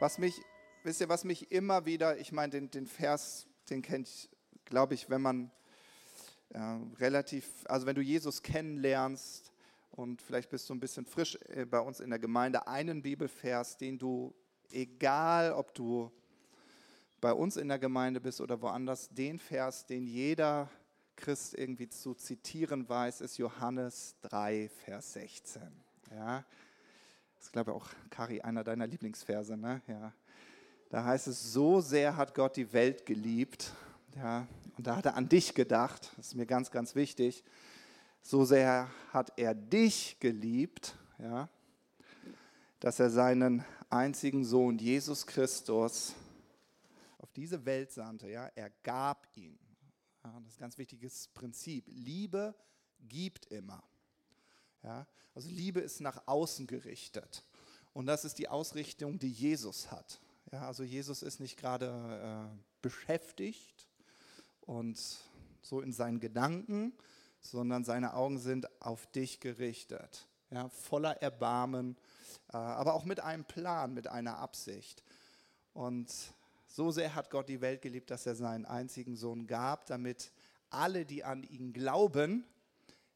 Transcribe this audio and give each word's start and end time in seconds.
Was 0.00 0.16
mich, 0.18 0.40
wisst 0.84 1.00
ihr, 1.00 1.08
was 1.08 1.24
mich 1.24 1.50
immer 1.50 1.84
wieder, 1.84 2.18
ich 2.18 2.30
meine, 2.30 2.52
den, 2.52 2.70
den 2.70 2.86
Vers, 2.86 3.48
den 3.68 3.82
kennt, 3.82 4.30
glaube 4.64 4.94
ich, 4.94 5.10
wenn 5.10 5.20
man 5.20 5.50
äh, 6.50 6.60
relativ, 7.00 7.44
also 7.64 7.84
wenn 7.84 7.96
du 7.96 8.00
Jesus 8.02 8.44
kennenlernst 8.44 9.52
und 9.90 10.22
vielleicht 10.22 10.50
bist 10.50 10.70
du 10.70 10.74
ein 10.74 10.78
bisschen 10.78 11.04
frisch 11.04 11.36
äh, 11.48 11.64
bei 11.64 11.80
uns 11.80 11.98
in 11.98 12.10
der 12.10 12.20
Gemeinde, 12.20 12.68
einen 12.68 13.02
Bibelvers, 13.02 13.76
den 13.76 13.98
du, 13.98 14.32
egal 14.70 15.52
ob 15.52 15.74
du 15.74 16.12
bei 17.20 17.32
uns 17.32 17.56
in 17.56 17.66
der 17.66 17.80
Gemeinde 17.80 18.20
bist 18.20 18.40
oder 18.40 18.62
woanders, 18.62 19.08
den 19.08 19.40
Vers, 19.40 19.84
den 19.84 20.06
jeder 20.06 20.70
Christ 21.16 21.54
irgendwie 21.58 21.88
zu 21.88 22.14
zitieren 22.14 22.88
weiß, 22.88 23.20
ist 23.20 23.36
Johannes 23.38 24.14
3, 24.22 24.68
Vers 24.68 25.14
16. 25.14 25.60
Ja, 26.12 26.44
das 27.38 27.46
ist, 27.46 27.52
glaube 27.52 27.70
ich, 27.70 27.76
auch, 27.76 27.88
Kari, 28.10 28.40
einer 28.40 28.64
deiner 28.64 28.86
Lieblingsverse. 28.86 29.56
Ne? 29.56 29.80
Ja. 29.86 30.12
Da 30.90 31.04
heißt 31.04 31.28
es, 31.28 31.52
so 31.52 31.80
sehr 31.80 32.16
hat 32.16 32.34
Gott 32.34 32.56
die 32.56 32.72
Welt 32.72 33.06
geliebt. 33.06 33.72
Ja, 34.16 34.48
und 34.76 34.86
da 34.86 34.96
hat 34.96 35.06
er 35.06 35.14
an 35.14 35.28
dich 35.28 35.54
gedacht. 35.54 36.12
Das 36.16 36.28
ist 36.28 36.34
mir 36.34 36.46
ganz, 36.46 36.70
ganz 36.70 36.94
wichtig. 36.94 37.44
So 38.22 38.44
sehr 38.44 38.90
hat 39.12 39.32
er 39.36 39.54
dich 39.54 40.18
geliebt, 40.18 40.96
ja, 41.18 41.48
dass 42.80 42.98
er 42.98 43.10
seinen 43.10 43.64
einzigen 43.88 44.44
Sohn 44.44 44.78
Jesus 44.78 45.26
Christus 45.26 46.14
auf 47.18 47.32
diese 47.32 47.64
Welt 47.64 47.92
sandte. 47.92 48.28
Ja, 48.28 48.50
er 48.54 48.70
gab 48.82 49.28
ihn. 49.36 49.58
Ja, 50.24 50.40
das 50.40 50.52
ist 50.52 50.58
ein 50.58 50.62
ganz 50.62 50.78
wichtiges 50.78 51.28
Prinzip. 51.28 51.84
Liebe 51.86 52.54
gibt 52.98 53.46
immer. 53.46 53.82
Ja, 54.82 55.06
also 55.34 55.48
Liebe 55.48 55.80
ist 55.80 56.00
nach 56.00 56.22
außen 56.26 56.66
gerichtet. 56.66 57.44
Und 57.92 58.06
das 58.06 58.24
ist 58.24 58.38
die 58.38 58.48
Ausrichtung, 58.48 59.18
die 59.18 59.30
Jesus 59.30 59.90
hat. 59.90 60.20
Ja, 60.52 60.66
also 60.66 60.82
Jesus 60.82 61.22
ist 61.22 61.40
nicht 61.40 61.56
gerade 61.56 62.50
äh, 62.52 62.58
beschäftigt 62.80 63.88
und 64.62 64.98
so 65.62 65.80
in 65.80 65.92
seinen 65.92 66.20
Gedanken, 66.20 66.92
sondern 67.40 67.84
seine 67.84 68.14
Augen 68.14 68.38
sind 68.38 68.68
auf 68.80 69.06
dich 69.08 69.40
gerichtet. 69.40 70.26
Ja, 70.50 70.68
voller 70.68 71.20
Erbarmen, 71.22 71.96
äh, 72.52 72.56
aber 72.56 72.94
auch 72.94 73.04
mit 73.04 73.20
einem 73.20 73.44
Plan, 73.44 73.92
mit 73.92 74.06
einer 74.06 74.38
Absicht. 74.38 75.02
Und 75.74 76.12
so 76.66 76.90
sehr 76.90 77.14
hat 77.14 77.30
Gott 77.30 77.48
die 77.48 77.60
Welt 77.60 77.82
geliebt, 77.82 78.10
dass 78.10 78.26
er 78.26 78.34
seinen 78.34 78.64
einzigen 78.64 79.16
Sohn 79.16 79.46
gab, 79.46 79.86
damit 79.86 80.32
alle, 80.70 81.04
die 81.04 81.24
an 81.24 81.42
ihn 81.42 81.72
glauben, 81.72 82.44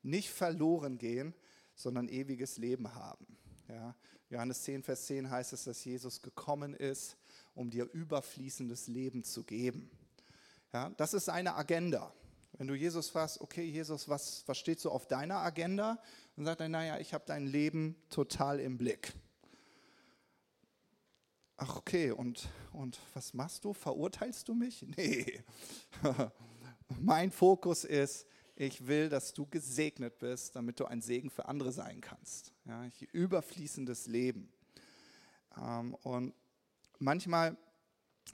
nicht 0.03 0.31
verloren 0.31 0.99
gehen, 0.99 1.35
sondern 1.75 2.09
ewiges 2.09 2.59
Leben 2.59 2.95
haben. 2.95 3.27
Ja, 3.69 3.95
Johannes 4.29 4.63
10, 4.63 4.83
Vers 4.83 5.07
10 5.07 5.31
heißt 5.31 5.53
es, 5.53 5.65
dass 5.65 5.85
Jesus 5.85 6.23
gekommen 6.23 6.75
ist, 6.75 7.17
um 7.55 7.71
dir 7.71 7.89
überfließendes 7.93 8.89
Leben 8.89 9.25
zu 9.25 9.45
geben. 9.45 9.91
Ja, 10.73 10.91
das 10.91 11.15
ist 11.15 11.27
seine 11.27 11.55
Agenda. 11.55 12.13
Wenn 12.59 12.67
du 12.67 12.75
Jesus 12.75 13.09
fragst, 13.11 13.41
okay, 13.41 13.65
Jesus, 13.65 14.09
was, 14.09 14.45
was 14.47 14.59
steht 14.59 14.81
so 14.81 14.91
auf 14.91 15.07
deiner 15.07 15.39
Agenda? 15.39 15.99
Dann 16.37 16.45
sagt 16.45 16.61
er, 16.61 16.69
naja, 16.69 16.99
ich 16.99 17.15
habe 17.15 17.25
dein 17.27 17.47
Leben 17.47 17.97
total 18.11 18.61
im 18.61 18.79
Blick. 18.79 19.13
Ach, 21.57 21.77
okay, 21.77 22.11
und, 22.11 22.49
und 22.73 22.99
was 23.15 23.35
machst 23.35 23.65
du? 23.65 23.73
Verurteilst 23.73 24.49
du 24.49 24.55
mich? 24.55 24.85
Nee. 24.97 25.43
mein 27.01 27.31
Fokus 27.31 27.85
ist, 27.85 28.27
ich 28.63 28.87
will, 28.87 29.09
dass 29.09 29.33
du 29.33 29.47
gesegnet 29.47 30.19
bist, 30.19 30.55
damit 30.57 30.79
du 30.79 30.85
ein 30.85 31.03
Segen 31.03 31.31
für 31.31 31.47
andere 31.47 31.73
sein 31.73 32.01
kannst. 32.01 32.53
Ja, 32.65 32.87
überfließendes 33.13 34.07
Leben. 34.07 34.53
Ähm, 35.61 35.95
und 36.03 36.35
manchmal, 36.99 37.57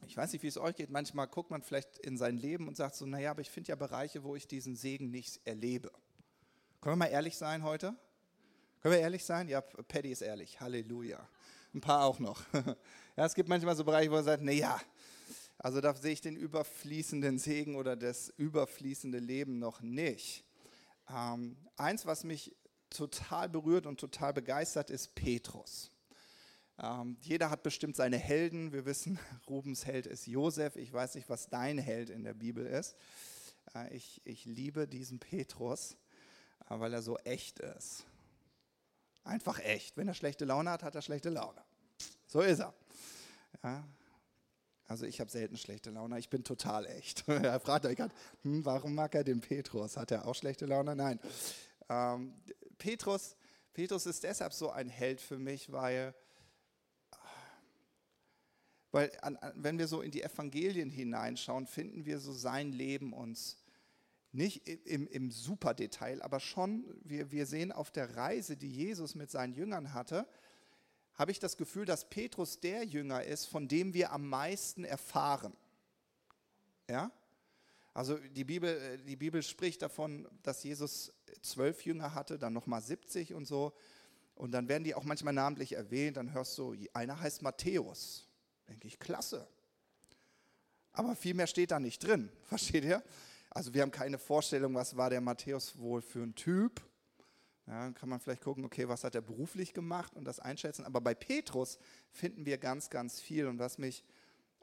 ich 0.06 0.16
weiß 0.16 0.32
nicht, 0.32 0.42
wie 0.42 0.48
es 0.48 0.58
euch 0.58 0.76
geht, 0.76 0.90
manchmal 0.90 1.28
guckt 1.28 1.50
man 1.50 1.62
vielleicht 1.62 1.98
in 1.98 2.18
sein 2.18 2.36
Leben 2.36 2.68
und 2.68 2.76
sagt 2.76 2.94
so, 2.94 3.06
naja, 3.06 3.30
aber 3.30 3.40
ich 3.40 3.50
finde 3.50 3.68
ja 3.68 3.76
Bereiche, 3.76 4.22
wo 4.22 4.36
ich 4.36 4.46
diesen 4.46 4.76
Segen 4.76 5.10
nicht 5.10 5.40
erlebe. 5.46 5.90
Können 6.80 6.92
wir 6.92 7.06
mal 7.06 7.06
ehrlich 7.06 7.36
sein 7.36 7.62
heute? 7.62 7.96
Können 8.80 8.94
wir 8.94 9.00
ehrlich 9.00 9.24
sein? 9.24 9.48
Ja, 9.48 9.60
Paddy 9.60 10.12
ist 10.12 10.22
ehrlich. 10.22 10.60
Halleluja. 10.60 11.26
Ein 11.74 11.80
paar 11.80 12.04
auch 12.04 12.18
noch. 12.18 12.42
Ja, 13.16 13.26
es 13.26 13.34
gibt 13.34 13.48
manchmal 13.48 13.74
so 13.74 13.82
Bereiche, 13.82 14.12
wo 14.12 14.14
man 14.14 14.22
sagt, 14.22 14.44
naja, 14.44 14.80
also 15.58 15.80
da 15.80 15.94
sehe 15.94 16.12
ich 16.12 16.20
den 16.20 16.36
überfließenden 16.36 17.38
Segen 17.38 17.74
oder 17.76 17.96
das 17.96 18.28
überfließende 18.36 19.18
Leben 19.18 19.58
noch 19.58 19.80
nicht. 19.80 20.44
Ähm, 21.12 21.56
eins, 21.76 22.06
was 22.06 22.22
mich 22.22 22.54
total 22.90 23.48
berührt 23.48 23.86
und 23.86 23.98
total 23.98 24.32
begeistert, 24.32 24.90
ist 24.90 25.14
Petrus. 25.14 25.90
Ähm, 26.78 27.16
jeder 27.20 27.50
hat 27.50 27.64
bestimmt 27.64 27.96
seine 27.96 28.18
Helden. 28.18 28.72
Wir 28.72 28.84
wissen, 28.84 29.18
Rubens 29.48 29.84
Held 29.84 30.06
ist 30.06 30.26
Josef. 30.26 30.76
Ich 30.76 30.92
weiß 30.92 31.16
nicht, 31.16 31.28
was 31.28 31.48
dein 31.48 31.78
Held 31.78 32.08
in 32.08 32.22
der 32.22 32.34
Bibel 32.34 32.64
ist. 32.64 32.96
Äh, 33.74 33.94
ich, 33.94 34.20
ich 34.24 34.44
liebe 34.44 34.86
diesen 34.86 35.18
Petrus, 35.18 35.96
äh, 36.70 36.78
weil 36.78 36.92
er 36.92 37.02
so 37.02 37.18
echt 37.18 37.58
ist. 37.58 38.06
Einfach 39.24 39.58
echt. 39.58 39.96
Wenn 39.96 40.06
er 40.06 40.14
schlechte 40.14 40.44
Laune 40.44 40.70
hat, 40.70 40.84
hat 40.84 40.94
er 40.94 41.02
schlechte 41.02 41.30
Laune. 41.30 41.60
So 42.26 42.42
ist 42.42 42.60
er. 42.60 42.72
Ja, 43.64 43.84
also 44.88 45.04
ich 45.04 45.20
habe 45.20 45.30
selten 45.30 45.58
schlechte 45.58 45.90
Laune, 45.90 46.18
ich 46.18 46.30
bin 46.30 46.44
total 46.44 46.86
echt. 46.86 47.28
er 47.28 47.60
fragt 47.60 47.84
euch 47.84 47.96
gerade, 47.96 48.14
hm, 48.42 48.64
warum 48.64 48.94
mag 48.94 49.14
er 49.14 49.22
den 49.22 49.40
Petrus? 49.40 49.98
Hat 49.98 50.10
er 50.10 50.26
auch 50.26 50.34
schlechte 50.34 50.64
Laune? 50.64 50.96
Nein. 50.96 51.20
Ähm, 51.90 52.34
Petrus, 52.78 53.36
Petrus 53.74 54.06
ist 54.06 54.24
deshalb 54.24 54.54
so 54.54 54.70
ein 54.70 54.88
Held 54.88 55.20
für 55.20 55.38
mich, 55.38 55.70
weil, 55.70 56.14
weil 58.90 59.12
an, 59.20 59.36
an, 59.36 59.52
wenn 59.56 59.78
wir 59.78 59.88
so 59.88 60.00
in 60.00 60.10
die 60.10 60.22
Evangelien 60.22 60.90
hineinschauen, 60.90 61.66
finden 61.66 62.06
wir 62.06 62.18
so 62.18 62.32
sein 62.32 62.72
Leben 62.72 63.12
uns 63.12 63.58
nicht 64.32 64.66
im, 64.68 65.06
im 65.06 65.30
Superdetail, 65.30 66.22
aber 66.22 66.40
schon, 66.40 66.84
wir, 67.02 67.30
wir 67.30 67.44
sehen 67.44 67.72
auf 67.72 67.90
der 67.90 68.16
Reise, 68.16 68.56
die 68.56 68.70
Jesus 68.70 69.14
mit 69.14 69.30
seinen 69.30 69.52
Jüngern 69.52 69.92
hatte, 69.92 70.26
habe 71.18 71.32
ich 71.32 71.40
das 71.40 71.56
Gefühl, 71.56 71.84
dass 71.84 72.08
Petrus 72.08 72.60
der 72.60 72.84
Jünger 72.84 73.24
ist, 73.24 73.46
von 73.46 73.66
dem 73.66 73.92
wir 73.92 74.12
am 74.12 74.28
meisten 74.28 74.84
erfahren. 74.84 75.52
Ja? 76.88 77.10
Also 77.92 78.16
die 78.16 78.44
Bibel, 78.44 78.70
äh, 78.70 78.98
die 78.98 79.16
Bibel 79.16 79.42
spricht 79.42 79.82
davon, 79.82 80.28
dass 80.44 80.62
Jesus 80.62 81.12
zwölf 81.42 81.84
Jünger 81.84 82.14
hatte, 82.14 82.38
dann 82.38 82.52
nochmal 82.52 82.80
70 82.80 83.34
und 83.34 83.46
so. 83.46 83.72
Und 84.36 84.52
dann 84.52 84.68
werden 84.68 84.84
die 84.84 84.94
auch 84.94 85.02
manchmal 85.02 85.34
namentlich 85.34 85.72
erwähnt. 85.72 86.16
Dann 86.16 86.32
hörst 86.32 86.56
du, 86.56 86.76
einer 86.92 87.20
heißt 87.20 87.42
Matthäus. 87.42 88.28
Denke 88.68 88.86
ich, 88.86 89.00
klasse. 89.00 89.48
Aber 90.92 91.16
viel 91.16 91.34
mehr 91.34 91.48
steht 91.48 91.72
da 91.72 91.80
nicht 91.80 91.98
drin. 92.04 92.30
Versteht 92.44 92.84
ihr? 92.84 93.02
Also 93.50 93.74
wir 93.74 93.82
haben 93.82 93.90
keine 93.90 94.18
Vorstellung, 94.18 94.74
was 94.74 94.96
war 94.96 95.10
der 95.10 95.20
Matthäus 95.20 95.76
wohl 95.78 96.00
für 96.00 96.22
ein 96.22 96.36
Typ. 96.36 96.80
Ja, 97.68 97.82
dann 97.82 97.94
kann 97.94 98.08
man 98.08 98.18
vielleicht 98.18 98.42
gucken, 98.42 98.64
okay, 98.64 98.88
was 98.88 99.04
hat 99.04 99.14
er 99.14 99.20
beruflich 99.20 99.74
gemacht 99.74 100.16
und 100.16 100.24
das 100.24 100.40
einschätzen. 100.40 100.86
Aber 100.86 101.02
bei 101.02 101.14
Petrus 101.14 101.78
finden 102.10 102.46
wir 102.46 102.56
ganz, 102.56 102.88
ganz 102.88 103.20
viel. 103.20 103.46
Und 103.46 103.58
was 103.58 103.76
mich 103.76 104.04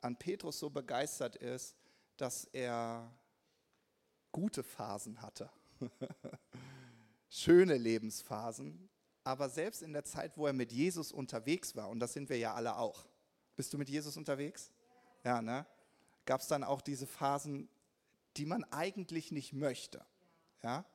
an 0.01 0.17
Petrus 0.17 0.57
so 0.57 0.71
begeistert 0.71 1.35
ist, 1.35 1.75
dass 2.17 2.45
er 2.45 3.11
gute 4.31 4.63
Phasen 4.63 5.21
hatte. 5.21 5.51
Schöne 7.29 7.77
Lebensphasen. 7.77 8.89
Aber 9.23 9.49
selbst 9.49 9.83
in 9.83 9.93
der 9.93 10.03
Zeit, 10.03 10.35
wo 10.35 10.47
er 10.47 10.53
mit 10.53 10.71
Jesus 10.71 11.11
unterwegs 11.11 11.75
war, 11.75 11.89
und 11.89 11.99
das 11.99 12.13
sind 12.13 12.29
wir 12.29 12.39
ja 12.39 12.55
alle 12.55 12.75
auch. 12.75 13.05
Bist 13.55 13.71
du 13.71 13.77
mit 13.77 13.89
Jesus 13.89 14.17
unterwegs? 14.17 14.71
Ja, 15.23 15.43
ne? 15.43 15.67
Gab 16.25 16.41
es 16.41 16.47
dann 16.47 16.63
auch 16.63 16.81
diese 16.81 17.05
Phasen, 17.05 17.69
die 18.37 18.47
man 18.47 18.63
eigentlich 18.65 19.31
nicht 19.31 19.53
möchte. 19.53 20.03
Ja? 20.63 20.85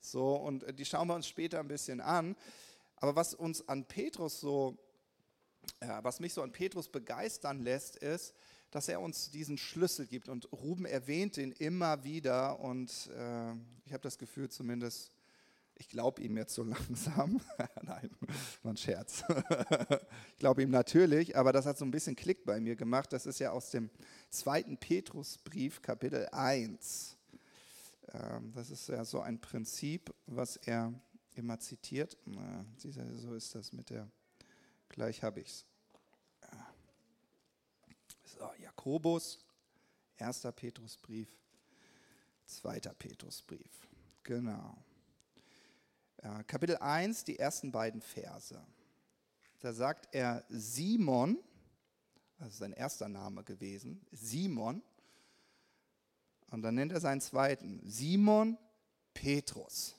So, 0.00 0.34
und 0.34 0.64
äh, 0.64 0.74
die 0.74 0.84
schauen 0.84 1.08
wir 1.08 1.14
uns 1.14 1.26
später 1.26 1.60
ein 1.60 1.68
bisschen 1.68 2.00
an. 2.00 2.36
Aber 2.96 3.16
was 3.16 3.34
uns 3.34 3.68
an 3.68 3.84
Petrus 3.84 4.40
so, 4.40 4.76
ja, 5.82 6.02
was 6.02 6.20
mich 6.20 6.34
so 6.34 6.42
an 6.42 6.52
Petrus 6.52 6.88
begeistern 6.88 7.62
lässt, 7.62 7.96
ist, 7.96 8.34
dass 8.70 8.88
er 8.88 9.00
uns 9.00 9.30
diesen 9.30 9.56
Schlüssel 9.56 10.06
gibt. 10.06 10.28
Und 10.28 10.50
Ruben 10.52 10.84
erwähnt 10.84 11.36
ihn 11.38 11.52
immer 11.52 12.04
wieder. 12.04 12.60
Und 12.60 12.90
äh, 13.16 13.52
ich 13.84 13.92
habe 13.92 14.02
das 14.02 14.18
Gefühl 14.18 14.48
zumindest, 14.48 15.12
ich 15.76 15.88
glaube 15.88 16.20
ihm 16.22 16.36
jetzt 16.36 16.54
so 16.54 16.62
langsam. 16.64 17.40
Nein, 17.82 18.10
war 18.62 18.72
ein 18.72 18.76
Scherz. 18.76 19.22
ich 20.32 20.38
glaube 20.38 20.62
ihm 20.62 20.70
natürlich, 20.70 21.36
aber 21.36 21.52
das 21.52 21.66
hat 21.66 21.78
so 21.78 21.84
ein 21.84 21.90
bisschen 21.90 22.16
Klick 22.16 22.44
bei 22.44 22.60
mir 22.60 22.76
gemacht. 22.76 23.12
Das 23.12 23.26
ist 23.26 23.38
ja 23.38 23.52
aus 23.52 23.70
dem 23.70 23.90
zweiten 24.30 24.76
Petrusbrief, 24.76 25.80
Kapitel 25.80 26.28
1. 26.32 27.17
Ähm, 28.12 28.52
das 28.52 28.70
ist 28.70 28.88
ja 28.88 29.04
so 29.04 29.20
ein 29.20 29.40
Prinzip, 29.40 30.14
was 30.26 30.56
er 30.56 30.92
immer 31.34 31.58
zitiert. 31.58 32.16
So 32.76 33.34
ist 33.34 33.54
das 33.54 33.72
mit 33.72 33.90
der, 33.90 34.10
gleich 34.88 35.22
habe 35.22 35.40
ich 35.40 35.48
es. 35.48 35.64
So, 38.24 38.50
Jakobus, 38.60 39.44
1. 40.18 40.48
Petrusbrief, 40.54 41.28
2. 42.46 42.80
Petrusbrief. 42.80 43.88
Genau. 44.22 44.76
Kapitel 46.46 46.76
1, 46.76 47.24
die 47.24 47.38
ersten 47.38 47.70
beiden 47.70 48.00
Verse. 48.00 48.60
Da 49.60 49.72
sagt 49.72 50.08
er, 50.12 50.44
Simon 50.48 51.38
das 52.38 52.50
ist 52.50 52.58
sein 52.58 52.72
erster 52.72 53.08
Name 53.08 53.42
gewesen, 53.42 54.00
Simon. 54.12 54.82
Und 56.50 56.62
dann 56.62 56.74
nennt 56.74 56.92
er 56.92 57.00
seinen 57.00 57.20
zweiten, 57.20 57.80
Simon 57.84 58.56
Petrus. 59.14 59.98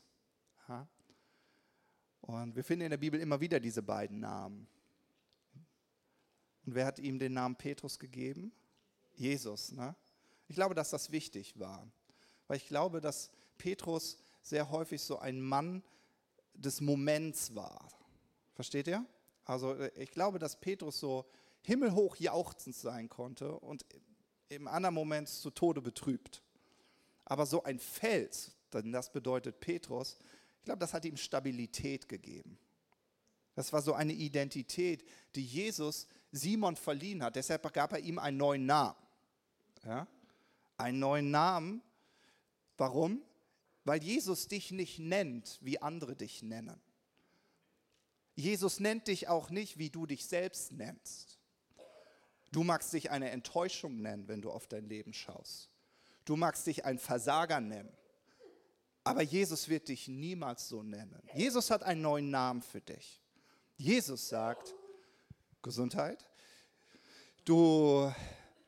Und 2.21 2.55
wir 2.55 2.63
finden 2.63 2.85
in 2.85 2.91
der 2.91 2.97
Bibel 2.97 3.19
immer 3.19 3.39
wieder 3.41 3.59
diese 3.59 3.81
beiden 3.81 4.19
Namen. 4.19 4.67
Und 6.65 6.75
wer 6.75 6.85
hat 6.85 6.99
ihm 6.99 7.17
den 7.17 7.33
Namen 7.33 7.55
Petrus 7.55 7.97
gegeben? 7.97 8.51
Jesus. 9.15 9.71
Ne? 9.71 9.95
Ich 10.47 10.55
glaube, 10.55 10.75
dass 10.75 10.91
das 10.91 11.11
wichtig 11.11 11.57
war. 11.57 11.91
Weil 12.47 12.57
ich 12.57 12.67
glaube, 12.67 13.01
dass 13.01 13.31
Petrus 13.57 14.23
sehr 14.41 14.69
häufig 14.69 15.01
so 15.01 15.17
ein 15.17 15.41
Mann 15.41 15.83
des 16.53 16.81
Moments 16.81 17.55
war. 17.55 17.89
Versteht 18.53 18.87
ihr? 18.87 19.05
Also 19.45 19.73
äh, 19.73 19.91
ich 19.95 20.11
glaube, 20.11 20.37
dass 20.37 20.59
Petrus 20.59 20.99
so 20.99 21.25
himmelhoch 21.61 22.15
jauchzend 22.17 22.75
sein 22.75 23.09
konnte 23.09 23.57
und 23.59 23.85
im 24.49 24.67
anderen 24.67 24.95
Moment 24.95 25.29
zu 25.29 25.51
Tode 25.51 25.81
betrübt. 25.81 26.43
Aber 27.25 27.45
so 27.45 27.63
ein 27.63 27.79
Fels, 27.79 28.51
denn 28.73 28.91
das 28.91 29.11
bedeutet 29.11 29.59
Petrus, 29.59 30.17
ich 30.57 30.65
glaube, 30.65 30.79
das 30.79 30.93
hat 30.93 31.05
ihm 31.05 31.17
Stabilität 31.17 32.09
gegeben. 32.09 32.57
Das 33.55 33.71
war 33.71 33.81
so 33.81 33.93
eine 33.93 34.13
Identität, 34.13 35.07
die 35.35 35.45
Jesus 35.45 36.07
Simon 36.31 36.75
verliehen 36.75 37.23
hat. 37.23 37.35
Deshalb 37.35 37.71
gab 37.73 37.93
er 37.93 37.99
ihm 37.99 38.19
einen 38.19 38.37
neuen 38.37 38.65
Namen. 38.65 38.97
Ja? 39.83 40.07
Einen 40.77 40.99
neuen 40.99 41.31
Namen. 41.31 41.81
Warum? 42.77 43.21
Weil 43.83 44.03
Jesus 44.03 44.47
dich 44.47 44.71
nicht 44.71 44.99
nennt, 44.99 45.57
wie 45.61 45.81
andere 45.81 46.15
dich 46.15 46.43
nennen. 46.43 46.79
Jesus 48.35 48.79
nennt 48.79 49.07
dich 49.07 49.27
auch 49.27 49.49
nicht, 49.49 49.77
wie 49.77 49.89
du 49.89 50.05
dich 50.05 50.25
selbst 50.25 50.71
nennst. 50.71 51.38
Du 52.51 52.63
magst 52.63 52.93
dich 52.93 53.11
eine 53.11 53.29
Enttäuschung 53.29 54.01
nennen, 54.01 54.27
wenn 54.27 54.41
du 54.41 54.51
auf 54.51 54.67
dein 54.67 54.85
Leben 54.87 55.13
schaust. 55.13 55.69
Du 56.25 56.35
magst 56.35 56.65
dich 56.67 56.85
ein 56.85 56.97
Versager 56.97 57.59
nennen. 57.59 57.91
Aber 59.03 59.21
Jesus 59.21 59.69
wird 59.69 59.87
dich 59.87 60.07
niemals 60.07 60.67
so 60.67 60.83
nennen. 60.83 61.21
Jesus 61.33 61.71
hat 61.71 61.83
einen 61.83 62.01
neuen 62.01 62.29
Namen 62.29 62.61
für 62.61 62.81
dich. 62.81 63.21
Jesus 63.77 64.29
sagt, 64.29 64.75
Gesundheit, 65.61 66.25
du, 67.45 68.11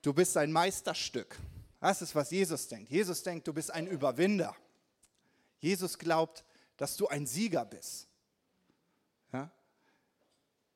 du 0.01 0.13
bist 0.13 0.35
ein 0.37 0.51
Meisterstück. 0.51 1.37
Das 1.79 2.01
ist, 2.01 2.15
was 2.15 2.31
Jesus 2.31 2.67
denkt. 2.67 2.91
Jesus 2.91 3.23
denkt, 3.23 3.47
du 3.47 3.53
bist 3.53 3.71
ein 3.71 3.87
Überwinder. 3.87 4.55
Jesus 5.59 5.97
glaubt, 5.97 6.43
dass 6.77 6.97
du 6.97 7.07
ein 7.07 7.27
Sieger 7.27 7.65
bist. 7.65 8.07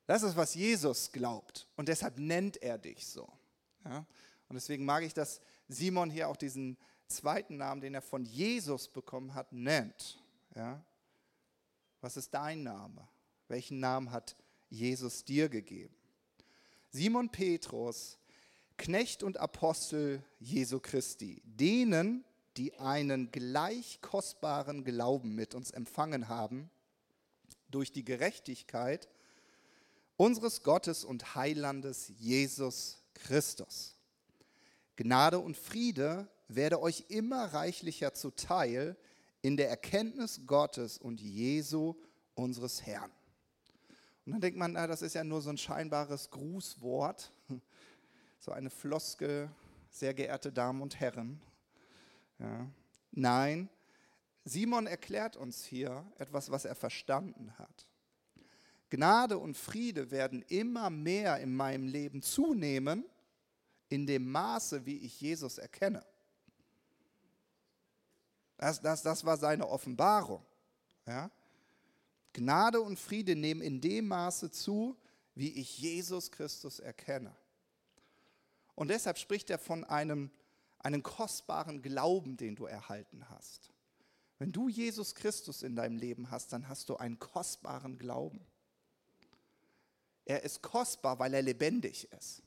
Das 0.06 0.22
ist, 0.22 0.36
was 0.36 0.54
Jesus 0.54 1.10
glaubt. 1.10 1.68
Und 1.76 1.88
deshalb 1.88 2.18
nennt 2.18 2.62
er 2.62 2.78
dich 2.78 3.06
so. 3.06 3.28
Ja? 3.84 4.06
Und 4.48 4.54
deswegen 4.54 4.84
mag 4.84 5.02
ich, 5.02 5.12
dass 5.12 5.40
Simon 5.68 6.10
hier 6.10 6.28
auch 6.28 6.36
diesen 6.36 6.76
zweiten 7.08 7.56
Namen, 7.56 7.80
den 7.80 7.94
er 7.94 8.02
von 8.02 8.24
Jesus 8.24 8.88
bekommen 8.88 9.34
hat, 9.34 9.52
nennt. 9.52 10.18
Ja? 10.54 10.82
Was 12.00 12.16
ist 12.16 12.32
dein 12.32 12.62
Name? 12.62 13.06
Welchen 13.48 13.80
Namen 13.80 14.12
hat 14.12 14.36
Jesus 14.68 15.24
dir 15.24 15.48
gegeben? 15.48 15.94
Simon 16.90 17.30
Petrus, 17.30 18.18
Knecht 18.76 19.22
und 19.22 19.38
Apostel 19.38 20.22
Jesu 20.38 20.80
Christi, 20.80 21.42
denen, 21.44 22.24
die 22.56 22.78
einen 22.78 23.30
gleich 23.30 24.00
kostbaren 24.00 24.84
Glauben 24.84 25.34
mit 25.34 25.54
uns 25.54 25.70
empfangen 25.70 26.28
haben, 26.28 26.70
durch 27.70 27.92
die 27.92 28.04
Gerechtigkeit, 28.04 29.08
unseres 30.16 30.62
Gottes 30.62 31.04
und 31.04 31.34
Heilandes 31.34 32.12
Jesus 32.18 32.98
Christus. 33.14 33.96
Gnade 34.96 35.38
und 35.38 35.56
Friede 35.56 36.28
werde 36.48 36.80
euch 36.80 37.04
immer 37.08 37.52
reichlicher 37.52 38.14
zuteil 38.14 38.96
in 39.42 39.56
der 39.56 39.68
Erkenntnis 39.68 40.46
Gottes 40.46 40.98
und 40.98 41.20
Jesu, 41.20 41.94
unseres 42.34 42.84
Herrn. 42.84 43.10
Und 44.24 44.32
dann 44.32 44.40
denkt 44.40 44.58
man, 44.58 44.72
na, 44.72 44.86
das 44.86 45.02
ist 45.02 45.14
ja 45.14 45.24
nur 45.24 45.40
so 45.40 45.50
ein 45.50 45.58
scheinbares 45.58 46.30
Grußwort, 46.30 47.30
so 48.40 48.52
eine 48.52 48.70
Floskel, 48.70 49.50
sehr 49.90 50.14
geehrte 50.14 50.52
Damen 50.52 50.82
und 50.82 50.98
Herren. 50.98 51.40
Ja. 52.38 52.66
Nein, 53.12 53.68
Simon 54.44 54.86
erklärt 54.86 55.36
uns 55.36 55.64
hier 55.64 56.04
etwas, 56.18 56.50
was 56.50 56.64
er 56.64 56.74
verstanden 56.74 57.52
hat. 57.58 57.86
Gnade 58.90 59.38
und 59.38 59.56
Friede 59.56 60.10
werden 60.10 60.42
immer 60.42 60.90
mehr 60.90 61.40
in 61.40 61.54
meinem 61.54 61.88
Leben 61.88 62.22
zunehmen, 62.22 63.04
in 63.88 64.06
dem 64.06 64.30
Maße, 64.30 64.86
wie 64.86 64.98
ich 64.98 65.20
Jesus 65.20 65.58
erkenne. 65.58 66.04
Das, 68.56 68.80
das, 68.80 69.02
das 69.02 69.24
war 69.24 69.36
seine 69.36 69.68
Offenbarung. 69.68 70.44
Ja? 71.06 71.30
Gnade 72.32 72.80
und 72.80 72.98
Friede 72.98 73.36
nehmen 73.36 73.60
in 73.60 73.80
dem 73.80 74.08
Maße 74.08 74.50
zu, 74.50 74.96
wie 75.34 75.50
ich 75.52 75.78
Jesus 75.78 76.30
Christus 76.30 76.80
erkenne. 76.80 77.34
Und 78.74 78.88
deshalb 78.88 79.18
spricht 79.18 79.50
er 79.50 79.58
von 79.58 79.84
einem, 79.84 80.30
einem 80.78 81.02
kostbaren 81.02 81.82
Glauben, 81.82 82.36
den 82.36 82.56
du 82.56 82.66
erhalten 82.66 83.28
hast. 83.30 83.72
Wenn 84.38 84.52
du 84.52 84.68
Jesus 84.68 85.14
Christus 85.14 85.62
in 85.62 85.76
deinem 85.76 85.96
Leben 85.96 86.30
hast, 86.30 86.52
dann 86.52 86.68
hast 86.68 86.88
du 86.88 86.96
einen 86.96 87.18
kostbaren 87.18 87.98
Glauben. 87.98 88.46
Er 90.26 90.42
ist 90.42 90.60
kostbar, 90.60 91.18
weil 91.18 91.32
er 91.32 91.42
lebendig 91.42 92.12
ist. 92.12 92.42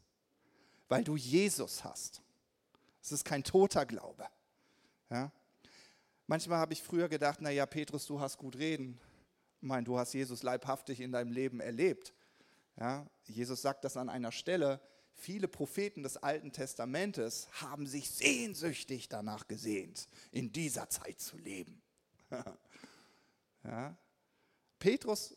Weil 0.90 1.04
du 1.04 1.16
Jesus 1.16 1.84
hast. 1.84 2.22
Es 3.02 3.12
ist 3.12 3.26
kein 3.26 3.44
toter 3.44 3.86
Glaube. 3.86 4.28
Ja? 5.10 5.32
Manchmal 6.28 6.60
habe 6.60 6.74
ich 6.74 6.84
früher 6.84 7.08
gedacht, 7.08 7.42
naja, 7.42 7.66
Petrus, 7.66 8.06
du 8.06 8.20
hast 8.20 8.38
gut 8.38 8.58
reden. 8.58 9.00
Ich 9.62 9.68
meine, 9.68 9.86
du 9.86 9.98
hast 9.98 10.14
Jesus 10.14 10.44
leibhaftig 10.44 11.00
in 11.00 11.12
deinem 11.12 11.32
Leben 11.32 11.62
erlebt. 11.62 12.14
Ja? 12.78 13.08
Jesus 13.24 13.62
sagt 13.62 13.86
das 13.86 13.98
an 13.98 14.10
einer 14.10 14.32
Stelle. 14.32 14.82
Viele 15.14 15.48
Propheten 15.48 16.04
des 16.04 16.18
Alten 16.18 16.52
Testamentes 16.52 17.48
haben 17.62 17.88
sich 17.88 18.10
sehnsüchtig 18.10 19.10
danach 19.10 19.48
gesehnt, 19.48 20.08
in 20.32 20.52
dieser 20.52 20.90
Zeit 20.90 21.20
zu 21.20 21.38
leben. 21.38 21.82
ja? 23.64 23.98
Petrus 24.80 25.36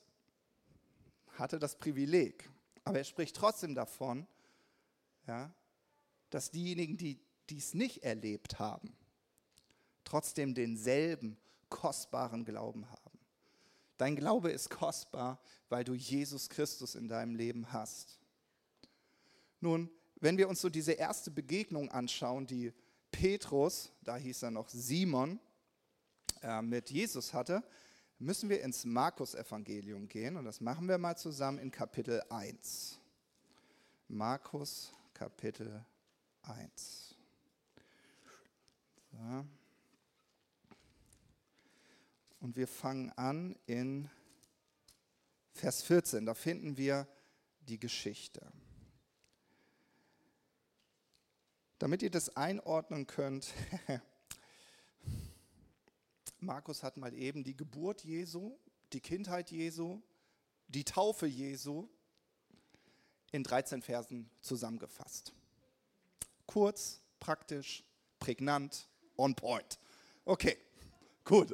hatte 1.38 1.58
das 1.58 1.76
Privileg. 1.76 2.48
Aber 2.84 2.98
er 2.98 3.04
spricht 3.04 3.36
trotzdem 3.36 3.74
davon, 3.74 4.26
ja, 5.26 5.54
dass 6.30 6.50
diejenigen, 6.50 6.96
die 6.96 7.20
dies 7.50 7.74
nicht 7.74 8.02
erlebt 8.02 8.58
haben, 8.58 8.96
trotzdem 10.04 10.54
denselben 10.54 11.36
kostbaren 11.68 12.44
Glauben 12.44 12.88
haben. 12.90 13.18
Dein 13.98 14.16
Glaube 14.16 14.50
ist 14.50 14.70
kostbar, 14.70 15.40
weil 15.68 15.84
du 15.84 15.94
Jesus 15.94 16.48
Christus 16.48 16.94
in 16.94 17.08
deinem 17.08 17.34
Leben 17.34 17.72
hast. 17.72 18.18
Nun, 19.60 19.90
wenn 20.16 20.38
wir 20.38 20.48
uns 20.48 20.60
so 20.60 20.68
diese 20.68 20.92
erste 20.92 21.30
Begegnung 21.30 21.90
anschauen, 21.90 22.46
die 22.46 22.72
Petrus, 23.10 23.92
da 24.02 24.16
hieß 24.16 24.42
er 24.42 24.50
noch 24.50 24.68
Simon, 24.68 25.38
äh, 26.42 26.62
mit 26.62 26.90
Jesus 26.90 27.32
hatte, 27.32 27.62
müssen 28.22 28.48
wir 28.48 28.62
ins 28.62 28.84
Markus-Evangelium 28.84 30.08
gehen 30.08 30.36
und 30.36 30.44
das 30.44 30.60
machen 30.60 30.86
wir 30.86 30.96
mal 30.96 31.16
zusammen 31.16 31.58
in 31.58 31.70
Kapitel 31.70 32.22
1. 32.30 33.00
Markus 34.06 34.92
Kapitel 35.12 35.84
1. 36.42 37.16
So. 39.10 39.46
Und 42.40 42.56
wir 42.56 42.68
fangen 42.68 43.10
an 43.12 43.56
in 43.66 44.08
Vers 45.52 45.82
14. 45.82 46.24
Da 46.24 46.34
finden 46.34 46.76
wir 46.76 47.08
die 47.60 47.78
Geschichte. 47.78 48.52
Damit 51.78 52.02
ihr 52.02 52.10
das 52.10 52.36
einordnen 52.36 53.08
könnt, 53.08 53.52
Markus 56.42 56.82
hat 56.82 56.96
mal 56.96 57.14
eben 57.14 57.44
die 57.44 57.56
Geburt 57.56 58.02
Jesu, 58.04 58.56
die 58.92 59.00
Kindheit 59.00 59.50
Jesu, 59.50 60.00
die 60.68 60.84
Taufe 60.84 61.26
Jesu 61.26 61.88
in 63.30 63.44
13 63.44 63.82
Versen 63.82 64.28
zusammengefasst. 64.40 65.32
Kurz, 66.46 67.00
praktisch, 67.20 67.84
prägnant, 68.18 68.88
on 69.16 69.34
point. 69.34 69.78
Okay, 70.24 70.58
gut. 71.24 71.52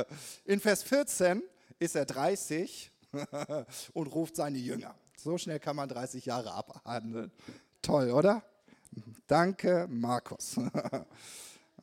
In 0.44 0.60
Vers 0.60 0.82
14 0.84 1.42
ist 1.78 1.96
er 1.96 2.04
30 2.04 2.92
und 3.92 4.06
ruft 4.08 4.36
seine 4.36 4.58
Jünger. 4.58 4.94
So 5.16 5.36
schnell 5.38 5.58
kann 5.58 5.76
man 5.76 5.88
30 5.88 6.26
Jahre 6.26 6.52
abhandeln. 6.52 7.32
Toll, 7.82 8.10
oder? 8.10 8.44
Danke, 9.26 9.86
Markus. 9.88 10.56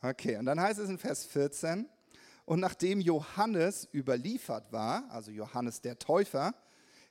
Okay, 0.06 0.36
und 0.36 0.46
dann 0.48 0.60
heißt 0.60 0.80
es 0.80 0.90
in 0.90 0.98
Vers 0.98 1.24
14, 1.24 1.88
und 2.46 2.60
nachdem 2.60 3.00
Johannes 3.00 3.88
überliefert 3.94 4.72
war, 4.72 5.10
also 5.10 5.32
Johannes 5.32 5.82
der 5.82 5.98
Täufer, 5.98 6.54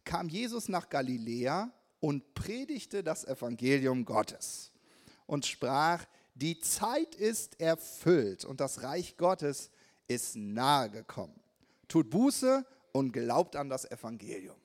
kam 0.05 0.29
Jesus 0.29 0.69
nach 0.69 0.89
Galiläa 0.89 1.71
und 2.01 2.35
predigte 2.35 3.03
das 3.03 3.25
Evangelium 3.25 4.05
Gottes 4.05 4.73
und 5.27 5.47
sprach, 5.47 6.05
die 6.35 6.59
Zeit 6.61 7.15
ist 7.15 7.61
erfüllt 7.61 8.45
und 8.45 8.61
das 8.61 8.83
Reich 8.83 9.17
Gottes 9.17 9.71
ist 10.09 10.37
nahe 10.37 10.91
gekommen. 10.91 11.39
Tut 11.89 12.11
Buße 12.11 12.67
und 12.93 13.13
glaubt 13.13 13.57
an 13.57 13.69
das 13.69 13.91
Evangelium. 13.91 14.57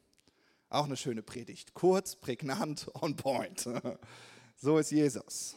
Auch 0.69 0.85
eine 0.85 0.97
schöne 0.97 1.23
Predigt. 1.23 1.73
Kurz, 1.73 2.15
prägnant, 2.15 2.89
on 3.01 3.15
point. 3.15 3.69
So 4.59 4.79
ist 4.79 4.89
Jesus. 4.89 5.55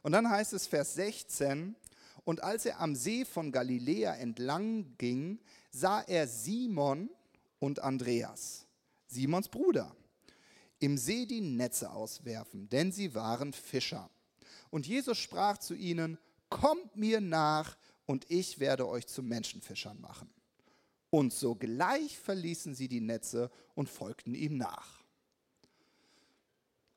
Und 0.00 0.12
dann 0.12 0.30
heißt 0.30 0.54
es 0.54 0.66
Vers 0.66 0.94
16, 0.94 1.76
und 2.24 2.42
als 2.42 2.66
er 2.66 2.80
am 2.80 2.94
See 2.94 3.24
von 3.24 3.50
Galiläa 3.52 4.14
entlang 4.14 4.96
ging, 4.98 5.40
sah 5.70 6.00
er 6.02 6.28
Simon 6.28 7.10
und 7.58 7.80
Andreas, 7.80 8.66
Simons 9.06 9.48
Bruder, 9.48 9.94
im 10.78 10.98
See 10.98 11.26
die 11.26 11.40
Netze 11.40 11.90
auswerfen, 11.92 12.68
denn 12.68 12.92
sie 12.92 13.14
waren 13.14 13.52
Fischer. 13.52 14.10
Und 14.70 14.86
Jesus 14.86 15.18
sprach 15.18 15.58
zu 15.58 15.74
ihnen, 15.74 16.18
kommt 16.48 16.96
mir 16.96 17.20
nach 17.20 17.76
und 18.06 18.30
ich 18.30 18.58
werde 18.58 18.88
euch 18.88 19.06
zu 19.06 19.22
Menschenfischern 19.22 20.00
machen. 20.00 20.32
Und 21.10 21.32
sogleich 21.32 22.18
verließen 22.18 22.74
sie 22.74 22.88
die 22.88 23.00
Netze 23.00 23.50
und 23.74 23.88
folgten 23.88 24.34
ihm 24.34 24.56
nach. 24.56 25.02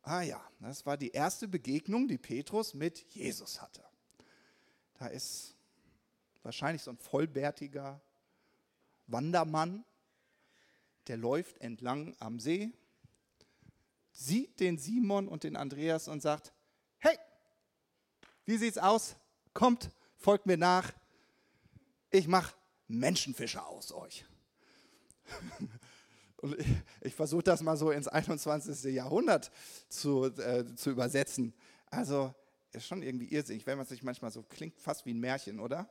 Ah 0.01 0.22
ja, 0.22 0.41
das 0.60 0.86
war 0.86 0.98
die 0.98 1.12
erste 1.12 1.48
Begegnung, 1.48 2.08
die 2.08 2.17
Petrus 2.17 2.74
mit 2.74 3.00
Jesus 3.13 3.62
hatte. 3.62 3.85
Da 4.98 5.08
ist 5.08 5.56
wahrscheinlich 6.44 6.82
so 6.82 6.92
ein 6.92 6.98
vollbärtiger 6.98 8.02
Wandermann, 9.08 9.84
der 11.08 11.18
läuft 11.18 11.60
entlang 11.60 12.16
am 12.20 12.40
See, 12.40 12.72
sieht 14.12 14.60
den 14.60 14.78
Simon 14.78 15.28
und 15.28 15.44
den 15.44 15.56
Andreas 15.56 16.08
und 16.08 16.22
sagt, 16.22 16.54
hey, 17.00 17.18
wie 18.46 18.58
sieht's 18.58 18.78
aus? 18.78 19.16
Kommt, 19.54 19.92
folgt 20.18 20.46
mir 20.46 20.58
nach. 20.58 20.94
Ich 22.10 22.28
mache 22.28 22.56
Menschenfischer 22.88 23.68
aus 23.68 23.92
euch. 23.92 24.25
Und 26.38 26.60
ich, 26.60 26.68
ich 27.02 27.16
versuche 27.16 27.44
das 27.44 27.62
mal 27.64 27.75
so 27.75 27.90
ins 27.90 28.08
21. 28.08 28.94
Jahrhundert 28.94 29.52
zu, 29.90 30.25
äh, 30.25 30.75
zu 30.75 30.92
übersetzen. 30.92 31.54
Also 31.90 32.36
ist 32.75 32.88
schon 32.88 33.01
irgendwie 33.01 33.27
irrsinnig, 33.27 33.65
wenn 33.65 33.77
man 33.77 33.88
sich 33.88 34.03
manchmal 34.03 34.32
so 34.32 34.44
klingt, 34.44 34.79
fast 34.79 35.05
wie 35.05 35.13
ein 35.13 35.20
Märchen, 35.20 35.60
oder? 35.60 35.89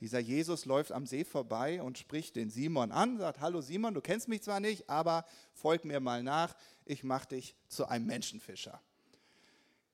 Dieser 0.00 0.18
Jesus 0.18 0.64
läuft 0.64 0.92
am 0.92 1.06
See 1.06 1.24
vorbei 1.24 1.82
und 1.82 1.98
spricht 1.98 2.36
den 2.36 2.48
Simon 2.48 2.90
an, 2.90 3.18
sagt, 3.18 3.40
hallo 3.40 3.60
Simon, 3.60 3.92
du 3.92 4.00
kennst 4.00 4.28
mich 4.28 4.42
zwar 4.42 4.58
nicht, 4.58 4.88
aber 4.88 5.26
folg 5.52 5.84
mir 5.84 6.00
mal 6.00 6.22
nach, 6.22 6.56
ich 6.86 7.04
mache 7.04 7.28
dich 7.28 7.54
zu 7.68 7.86
einem 7.86 8.06
Menschenfischer. 8.06 8.80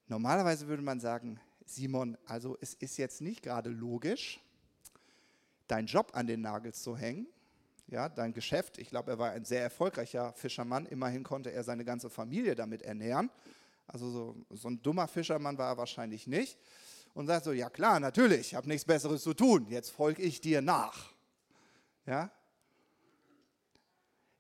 Normalerweise 0.06 0.68
würde 0.68 0.84
man 0.84 1.00
sagen, 1.00 1.40
Simon, 1.64 2.16
also 2.26 2.56
es 2.60 2.74
ist 2.74 2.96
jetzt 2.96 3.20
nicht 3.20 3.42
gerade 3.42 3.70
logisch, 3.70 4.40
deinen 5.66 5.88
Job 5.88 6.12
an 6.14 6.28
den 6.28 6.40
Nagel 6.40 6.72
zu 6.72 6.96
hängen, 6.96 7.26
ja, 7.88 8.08
dein 8.08 8.32
Geschäft. 8.32 8.78
Ich 8.78 8.88
glaube, 8.88 9.12
er 9.12 9.18
war 9.18 9.30
ein 9.30 9.44
sehr 9.44 9.62
erfolgreicher 9.62 10.32
Fischermann. 10.32 10.86
Immerhin 10.86 11.22
konnte 11.22 11.52
er 11.52 11.62
seine 11.62 11.84
ganze 11.84 12.10
Familie 12.10 12.54
damit 12.54 12.82
ernähren. 12.82 13.30
Also 13.86 14.10
so, 14.10 14.46
so 14.50 14.68
ein 14.68 14.82
dummer 14.82 15.08
Fischermann 15.08 15.58
war 15.58 15.72
er 15.72 15.76
wahrscheinlich 15.76 16.26
nicht. 16.26 16.58
Und 17.14 17.26
sagt 17.26 17.44
so, 17.44 17.52
ja 17.52 17.70
klar, 17.70 17.98
natürlich, 17.98 18.48
ich 18.48 18.54
habe 18.54 18.68
nichts 18.68 18.84
Besseres 18.84 19.22
zu 19.22 19.32
tun. 19.32 19.66
Jetzt 19.68 19.90
folge 19.90 20.22
ich 20.22 20.40
dir 20.40 20.60
nach. 20.60 21.12
Ja? 22.04 22.30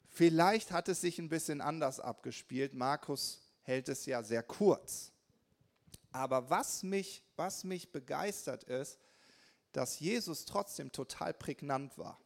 Vielleicht 0.08 0.72
hat 0.72 0.88
es 0.88 1.00
sich 1.00 1.18
ein 1.18 1.28
bisschen 1.28 1.60
anders 1.60 2.00
abgespielt. 2.00 2.74
Markus 2.74 3.40
hält 3.62 3.88
es 3.88 4.04
ja 4.06 4.22
sehr 4.22 4.42
kurz. 4.42 5.12
Aber 6.12 6.50
was 6.50 6.82
mich, 6.82 7.22
was 7.36 7.64
mich 7.64 7.92
begeistert 7.92 8.64
ist, 8.64 8.98
dass 9.72 10.00
Jesus 10.00 10.46
trotzdem 10.46 10.90
total 10.90 11.34
prägnant 11.34 11.98
war. 11.98 12.18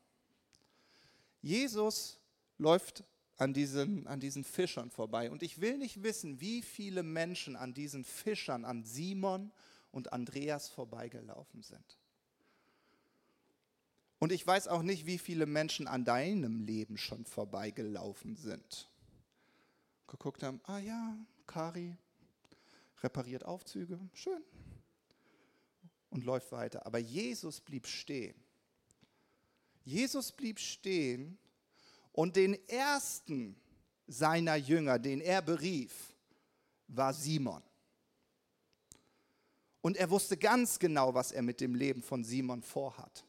Jesus 1.42 2.20
läuft 2.58 3.02
an 3.40 3.54
diesen, 3.54 4.06
an 4.06 4.20
diesen 4.20 4.44
Fischern 4.44 4.90
vorbei. 4.90 5.30
Und 5.30 5.42
ich 5.42 5.62
will 5.62 5.78
nicht 5.78 6.02
wissen, 6.02 6.40
wie 6.40 6.60
viele 6.60 7.02
Menschen 7.02 7.56
an 7.56 7.72
diesen 7.72 8.04
Fischern, 8.04 8.66
an 8.66 8.84
Simon 8.84 9.50
und 9.92 10.12
Andreas 10.12 10.68
vorbeigelaufen 10.68 11.62
sind. 11.62 11.98
Und 14.18 14.30
ich 14.32 14.46
weiß 14.46 14.68
auch 14.68 14.82
nicht, 14.82 15.06
wie 15.06 15.16
viele 15.16 15.46
Menschen 15.46 15.88
an 15.88 16.04
deinem 16.04 16.60
Leben 16.60 16.98
schon 16.98 17.24
vorbeigelaufen 17.24 18.36
sind. 18.36 18.90
Geguckt 20.06 20.42
haben, 20.42 20.60
ah 20.64 20.78
ja, 20.78 21.16
Kari 21.46 21.96
repariert 23.02 23.46
Aufzüge, 23.46 23.98
schön, 24.12 24.42
und 26.10 26.24
läuft 26.24 26.52
weiter. 26.52 26.84
Aber 26.84 26.98
Jesus 26.98 27.62
blieb 27.62 27.86
stehen. 27.86 28.34
Jesus 29.82 30.30
blieb 30.30 30.58
stehen 30.58 31.38
und 32.12 32.36
den 32.36 32.54
ersten 32.68 33.56
seiner 34.06 34.56
Jünger, 34.56 34.98
den 34.98 35.20
er 35.20 35.42
berief, 35.42 36.14
war 36.88 37.14
Simon. 37.14 37.62
Und 39.80 39.96
er 39.96 40.10
wusste 40.10 40.36
ganz 40.36 40.78
genau, 40.78 41.14
was 41.14 41.32
er 41.32 41.42
mit 41.42 41.60
dem 41.60 41.74
Leben 41.74 42.02
von 42.02 42.24
Simon 42.24 42.62
vorhat. 42.62 43.24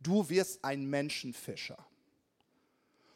Du 0.00 0.28
wirst 0.28 0.64
ein 0.64 0.86
Menschenfischer. 0.86 1.78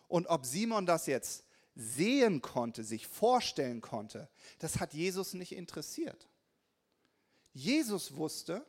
Und 0.08 0.26
ob 0.26 0.44
Simon 0.44 0.86
das 0.86 1.06
jetzt 1.06 1.44
sehen 1.74 2.42
konnte, 2.42 2.84
sich 2.84 3.06
vorstellen 3.06 3.80
konnte, 3.80 4.28
das 4.58 4.80
hat 4.80 4.92
Jesus 4.92 5.34
nicht 5.34 5.52
interessiert. 5.52 6.28
Jesus 7.52 8.16
wusste, 8.16 8.64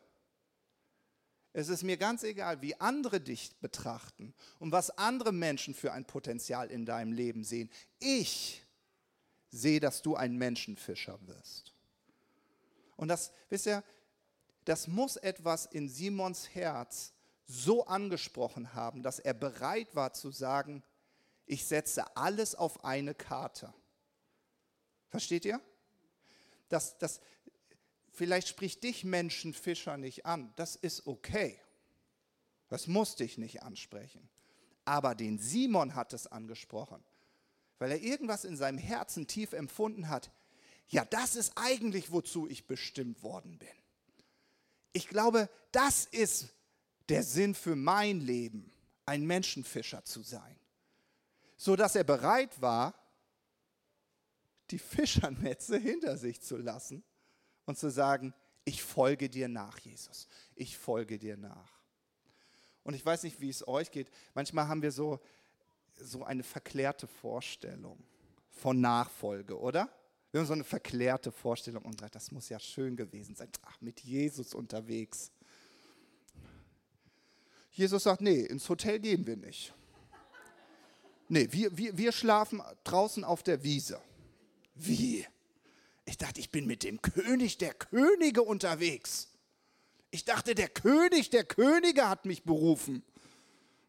es 1.54 1.70
ist 1.70 1.84
mir 1.84 1.98
ganz 1.98 2.24
egal, 2.24 2.62
wie 2.62 2.80
andere 2.80 3.20
dich 3.20 3.56
betrachten 3.60 4.34
und 4.60 4.72
was 4.72 4.98
andere 4.98 5.34
Menschen 5.34 5.74
für 5.74 5.92
ein 5.92 6.06
Potenzial 6.06 6.72
in 6.72 6.86
deinem 6.86 7.12
Leben 7.12 7.44
sehen. 7.44 7.70
Ich 8.00 8.64
sehe, 9.50 9.82
dass 9.82 10.02
du 10.02 10.16
ein 10.16 10.38
Menschenfischer 10.38 11.20
wirst. 11.28 11.74
Und 12.96 13.10
das, 13.10 13.32
wisst 13.50 13.66
ihr, 13.66 13.84
das 14.64 14.88
muss 14.88 15.18
etwas 15.18 15.66
in 15.66 15.90
Simons 15.90 16.56
Herz 16.56 17.14
so 17.48 17.86
angesprochen 17.86 18.74
haben, 18.74 19.04
dass 19.04 19.20
er 19.20 19.34
bereit 19.34 19.94
war 19.94 20.14
zu 20.14 20.32
sagen, 20.32 20.84
ich 21.46 21.66
setze 21.66 22.16
alles 22.16 22.56
auf 22.56 22.86
eine 22.86 23.14
Karte. 23.14 23.74
Versteht 25.10 25.44
ihr? 25.44 25.60
Das, 26.70 26.98
das, 26.98 27.20
Vielleicht 28.12 28.50
spricht 28.50 28.84
dich 28.84 29.04
Menschenfischer 29.04 29.98
nicht 29.98 30.26
an. 30.26 30.54
Das 30.58 30.76
ist 30.76 31.08
okay. 31.08 31.60
Das 32.68 32.88
muss 32.88 33.16
dich 33.16 33.38
nicht 33.38 33.64
ansprechen. 33.64 34.30
Aber 34.86 35.16
den 35.16 35.40
Simon 35.40 35.96
hat 35.96 36.14
es 36.14 36.28
angesprochen, 36.28 37.04
weil 37.80 37.92
er 37.92 38.02
irgendwas 38.02 38.46
in 38.46 38.58
seinem 38.58 38.78
Herzen 38.78 39.28
tief 39.28 39.54
empfunden 39.54 40.10
hat. 40.10 40.32
Ja, 40.88 41.06
das 41.06 41.36
ist 41.36 41.54
eigentlich, 41.56 42.12
wozu 42.12 42.48
ich 42.48 42.68
bestimmt 42.68 43.24
worden 43.24 43.58
bin. 43.58 43.70
Ich 44.94 45.08
glaube, 45.08 45.50
das 45.72 46.06
ist 46.06 46.50
der 47.08 47.24
Sinn 47.24 47.56
für 47.56 47.78
mein 47.78 48.20
Leben, 48.20 48.74
ein 49.06 49.26
Menschenfischer 49.26 50.04
zu 50.04 50.22
sein. 50.22 50.60
So 51.56 51.76
dass 51.76 51.96
er 51.96 52.04
bereit 52.04 52.62
war, 52.62 52.94
die 54.70 54.80
Fischernetze 54.80 55.78
hinter 55.80 56.18
sich 56.18 56.42
zu 56.42 56.58
lassen 56.58 57.04
und 57.72 57.78
zu 57.78 57.90
sagen, 57.90 58.34
ich 58.66 58.84
folge 58.84 59.30
dir 59.30 59.48
nach, 59.48 59.80
Jesus. 59.80 60.28
Ich 60.56 60.78
folge 60.78 61.18
dir 61.18 61.38
nach. 61.38 61.72
Und 62.84 62.94
ich 62.94 63.06
weiß 63.06 63.24
nicht, 63.24 63.40
wie 63.40 63.50
es 63.50 63.68
euch 63.68 63.92
geht. 63.92 64.12
Manchmal 64.34 64.68
haben 64.68 64.82
wir 64.82 64.92
so, 64.92 65.20
so 65.96 66.24
eine 66.24 66.44
verklärte 66.44 67.08
Vorstellung 67.08 67.98
von 68.50 68.82
Nachfolge, 68.82 69.58
oder? 69.58 69.90
Wir 70.32 70.40
haben 70.40 70.48
so 70.48 70.54
eine 70.54 70.64
verklärte 70.64 71.32
Vorstellung 71.32 71.84
und 71.84 72.00
sagt, 72.00 72.16
das 72.16 72.32
muss 72.32 72.50
ja 72.50 72.60
schön 72.60 72.96
gewesen 72.96 73.36
sein. 73.36 73.50
Ach, 73.64 73.80
mit 73.80 74.02
Jesus 74.02 74.54
unterwegs. 74.54 75.32
Jesus 77.72 78.04
sagt, 78.04 78.22
nee, 78.22 78.42
ins 78.42 78.68
Hotel 78.68 79.00
gehen 79.00 79.26
wir 79.26 79.38
nicht. 79.38 79.74
Nee, 81.30 81.48
wir, 81.52 81.78
wir, 81.78 81.98
wir 81.98 82.12
schlafen 82.12 82.62
draußen 82.84 83.24
auf 83.24 83.44
der 83.44 83.64
Wiese. 83.64 84.02
Wie? 84.76 85.26
Ich 86.06 86.18
dachte, 86.18 86.40
ich 86.40 86.52
bin 86.52 86.66
mit 86.66 86.84
dem 86.84 87.02
König 87.02 87.58
der 87.58 87.74
Könige 87.74 88.42
unterwegs. 88.42 89.30
Ich 90.10 90.26
dachte, 90.26 90.56
der 90.56 90.70
König 90.70 91.30
der 91.30 91.44
Könige 91.44 92.10
hat 92.10 92.26
mich 92.26 92.44
berufen. 92.44 93.04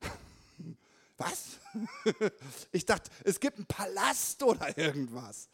Was? 1.16 1.58
Ich 2.72 2.84
dachte, 2.86 3.10
es 3.24 3.40
gibt 3.40 3.56
einen 3.56 3.66
Palast 3.66 4.42
oder 4.42 4.76
irgendwas. 4.76 5.48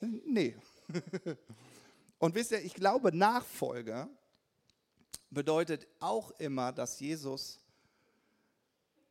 Nee. 0.00 0.56
Und 2.18 2.34
wisst 2.34 2.52
ihr, 2.52 2.64
ich 2.64 2.74
glaube, 2.74 3.14
Nachfolge 3.14 4.08
bedeutet 5.30 5.86
auch 6.00 6.30
immer, 6.32 6.72
dass 6.72 7.00
Jesus 7.00 7.60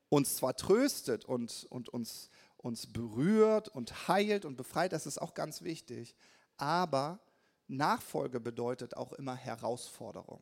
uns 0.10 0.38
zwar 0.38 0.56
tröstet 0.56 1.26
und, 1.26 1.68
und 1.70 1.90
uns, 1.90 2.30
uns 2.58 2.88
berührt 2.88 3.68
und 3.70 4.08
heilt 4.08 4.46
und 4.46 4.56
befreit, 4.56 4.94
das 4.94 5.06
ist 5.06 5.22
auch 5.22 5.34
ganz 5.34 5.62
wichtig. 5.62 6.16
Aber 6.58 7.20
Nachfolge 7.68 8.40
bedeutet 8.40 8.98
auch 8.98 9.14
immer 9.14 9.36
Herausforderung. 9.36 10.42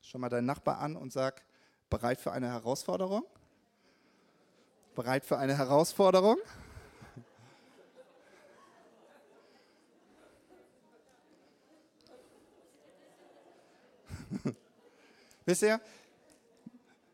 Schau 0.00 0.18
mal 0.18 0.28
deinen 0.28 0.46
Nachbar 0.46 0.78
an 0.78 0.96
und 0.96 1.12
sag, 1.12 1.42
bereit 1.90 2.20
für 2.20 2.32
eine 2.32 2.48
Herausforderung? 2.48 3.24
Bereit 4.94 5.24
für 5.24 5.36
eine 5.38 5.56
Herausforderung? 5.56 6.36
Wisst 15.44 15.62
ihr, 15.62 15.80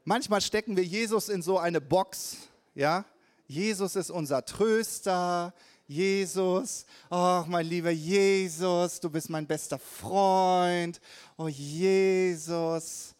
manchmal 0.04 0.40
stecken 0.40 0.76
wir 0.76 0.84
Jesus 0.84 1.28
in 1.28 1.42
so 1.42 1.58
eine 1.58 1.80
Box, 1.80 2.48
ja? 2.74 3.04
Jesus 3.46 3.96
ist 3.96 4.10
unser 4.10 4.44
Tröster, 4.44 5.52
Jesus, 5.92 6.86
oh 7.10 7.44
mein 7.46 7.66
lieber 7.66 7.90
Jesus, 7.90 8.98
du 8.98 9.10
bist 9.10 9.28
mein 9.28 9.46
bester 9.46 9.78
Freund, 9.78 11.00
oh 11.36 11.48
Jesus, 11.48 13.14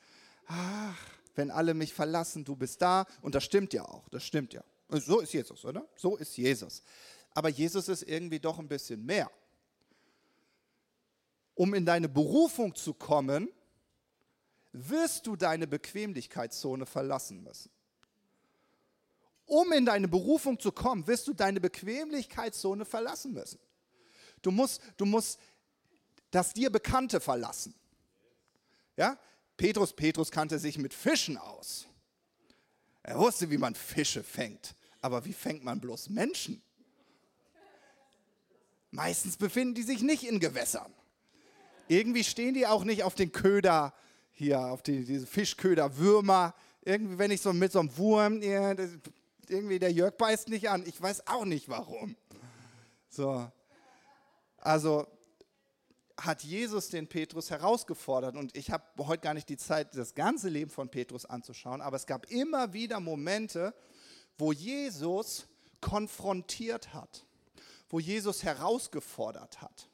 ach, 0.47 0.99
wenn 1.35 1.51
alle 1.51 1.75
mich 1.75 1.93
verlassen, 1.93 2.45
du 2.45 2.57
bist 2.57 2.81
da 2.81 3.07
und 3.21 3.35
das 3.35 3.45
stimmt 3.45 3.73
ja 3.73 3.85
auch, 3.85 4.09
das 4.09 4.25
stimmt 4.25 4.55
ja. 4.55 4.65
So 4.89 5.21
ist 5.21 5.33
Jesus, 5.33 5.65
oder? 5.65 5.87
So 5.97 6.17
ist 6.17 6.37
Jesus. 6.37 6.83
Aber 7.35 7.49
Jesus 7.49 7.89
ist 7.89 8.03
irgendwie 8.03 8.41
doch 8.41 8.59
ein 8.59 8.69
bisschen 8.69 9.05
mehr. 9.05 9.31
Um 11.55 11.75
in 11.75 11.87
deine 11.87 12.09
Berufung 12.09 12.75
zu 12.75 12.95
kommen, 12.95 13.49
wirst 14.73 15.27
du 15.27 15.37
deine 15.37 15.67
Bequemlichkeitszone 15.67 16.87
verlassen 16.87 17.43
müssen. 17.43 17.71
Um 19.53 19.71
in 19.73 19.85
deine 19.85 20.09
Berufung 20.09 20.59
zu 20.59 20.73
kommen, 20.73 21.07
wirst 21.07 21.29
du 21.29 21.35
deine 21.35 21.61
Bequemlichkeitszone 21.61 22.87
verlassen 22.87 23.35
müssen. 23.35 23.59
Du 24.41 24.51
musst, 24.51 24.81
du 24.97 25.05
musst 25.05 25.39
das 26.31 26.55
dir 26.55 26.71
Bekannte 26.73 27.21
verlassen. 27.21 27.75
Ja? 28.97 29.19
Petrus, 29.59 29.93
Petrus 29.93 30.31
kannte 30.31 30.59
sich 30.59 30.79
mit 30.79 30.95
Fischen 30.95 31.37
aus. 31.37 31.87
Er 33.03 33.19
wusste, 33.19 33.51
wie 33.51 33.59
man 33.59 33.75
Fische 33.75 34.23
fängt. 34.23 34.75
Aber 35.03 35.27
wie 35.27 35.35
fängt 35.35 35.63
man 35.63 35.83
bloß 35.83 36.09
Menschen? 36.09 36.63
Meistens 38.91 39.37
befinden 39.37 39.75
die 39.75 39.83
sich 39.83 40.01
nicht 40.01 40.25
in 40.25 40.41
Gewässern. 40.41 40.95
Irgendwie 41.89 42.25
stehen 42.25 42.55
die 42.55 42.67
auch 42.67 42.85
nicht 42.85 43.03
auf 43.03 43.15
den 43.15 43.33
Köder 43.33 43.93
hier 44.31 44.61
auf 44.61 44.83
die, 44.83 45.05
diese 45.05 45.27
Fischköder, 45.27 45.99
Würmer. 45.99 46.55
Irgendwie, 46.81 47.19
wenn 47.19 47.31
ich 47.31 47.43
so 47.43 47.53
mit 47.53 47.71
so 47.71 47.81
einem 47.81 47.95
Wurm, 47.99 48.41
irgendwie 49.49 49.79
der 49.79 49.93
Jörg 49.93 50.17
beißt 50.17 50.49
nicht 50.49 50.69
an. 50.69 50.85
Ich 50.87 51.01
weiß 51.01 51.27
auch 51.27 51.45
nicht 51.45 51.69
warum. 51.69 52.17
So. 53.09 53.51
Also 54.59 55.07
hat 56.17 56.43
Jesus 56.45 56.89
den 56.89 57.09
Petrus 57.09 57.51
herausgefordert 57.51 58.37
und 58.37 58.57
ich 58.57 58.71
habe 58.71 58.85
heute 59.07 59.23
gar 59.23 59.35
nicht 59.35 59.49
die 59.49 59.57
Zeit, 59.57 59.97
das 59.97 60.15
ganze 60.15 60.49
Leben 60.49 60.71
von 60.71 60.89
Petrus 60.89 61.25
anzuschauen, 61.25 61.81
aber 61.81 61.97
es 61.97 62.07
gab 62.07 62.31
immer 62.31 62.73
wieder 62.73 63.01
Momente, 63.01 63.75
wo 64.39 64.53
Jesus 64.53 65.47
konfrontiert 65.81 66.95
hat, 66.95 67.25
wo 67.89 67.99
Jesus 67.99 68.45
herausgefordert 68.45 69.61
hat. 69.61 69.89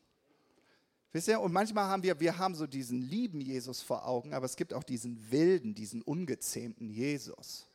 Wisst 1.13 1.29
ihr, 1.29 1.41
und 1.41 1.53
manchmal 1.53 1.87
haben 1.87 2.03
wir, 2.03 2.21
wir 2.21 2.37
haben 2.37 2.55
so 2.55 2.67
diesen 2.67 3.01
lieben 3.01 3.41
Jesus 3.41 3.81
vor 3.81 4.07
Augen, 4.07 4.35
aber 4.35 4.45
es 4.45 4.57
gibt 4.57 4.75
auch 4.75 4.85
diesen 4.85 5.31
wilden, 5.31 5.75
diesen 5.75 6.03
ungezähmten 6.03 6.91
Jesus. 6.91 7.68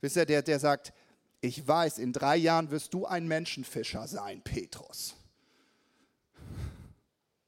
Wisst 0.00 0.16
ihr, 0.16 0.26
der, 0.26 0.42
der 0.42 0.58
sagt, 0.58 0.92
ich 1.40 1.66
weiß, 1.66 1.98
in 1.98 2.12
drei 2.12 2.36
Jahren 2.36 2.70
wirst 2.70 2.94
du 2.94 3.06
ein 3.06 3.26
Menschenfischer 3.26 4.06
sein, 4.08 4.42
Petrus. 4.42 5.14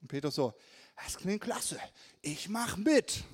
Und 0.01 0.09
Petrus 0.09 0.35
so, 0.35 0.55
das 1.05 1.17
klingt 1.17 1.43
klasse, 1.43 1.79
ich 2.23 2.49
mach 2.49 2.77
mit. 2.77 3.25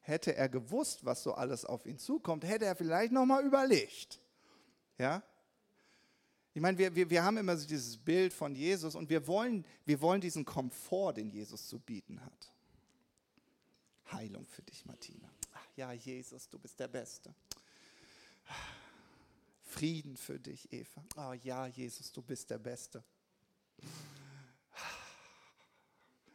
Hätte 0.00 0.34
er 0.34 0.48
gewusst, 0.48 1.04
was 1.04 1.22
so 1.22 1.34
alles 1.34 1.64
auf 1.64 1.86
ihn 1.86 1.98
zukommt, 1.98 2.44
hätte 2.44 2.64
er 2.64 2.74
vielleicht 2.74 3.12
nochmal 3.12 3.44
überlegt. 3.44 4.18
Ja? 4.98 5.22
Ich 6.54 6.60
meine, 6.60 6.76
wir, 6.76 6.94
wir, 6.94 7.08
wir 7.08 7.24
haben 7.24 7.38
immer 7.38 7.56
so 7.56 7.66
dieses 7.66 7.96
Bild 7.96 8.32
von 8.32 8.54
Jesus 8.54 8.94
und 8.94 9.08
wir 9.08 9.26
wollen, 9.26 9.64
wir 9.86 10.00
wollen 10.00 10.20
diesen 10.20 10.44
Komfort, 10.44 11.14
den 11.14 11.30
Jesus 11.30 11.66
zu 11.68 11.78
bieten 11.78 12.22
hat. 12.22 12.52
Heilung 14.12 14.44
für 14.44 14.62
dich, 14.62 14.84
Martina. 14.84 15.30
Ach 15.54 15.66
ja, 15.76 15.92
Jesus, 15.92 16.48
du 16.48 16.58
bist 16.58 16.78
der 16.78 16.88
Beste. 16.88 17.34
Frieden 19.62 20.16
für 20.16 20.38
dich, 20.38 20.72
Eva. 20.72 21.02
Oh 21.16 21.32
ja, 21.32 21.66
Jesus, 21.66 22.12
du 22.12 22.22
bist 22.22 22.50
der 22.50 22.58
Beste. 22.58 23.02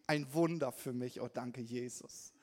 Ein 0.07 0.33
Wunder 0.33 0.71
für 0.71 0.93
mich, 0.93 1.19
oh 1.21 1.27
danke 1.27 1.61
Jesus. 1.61 2.33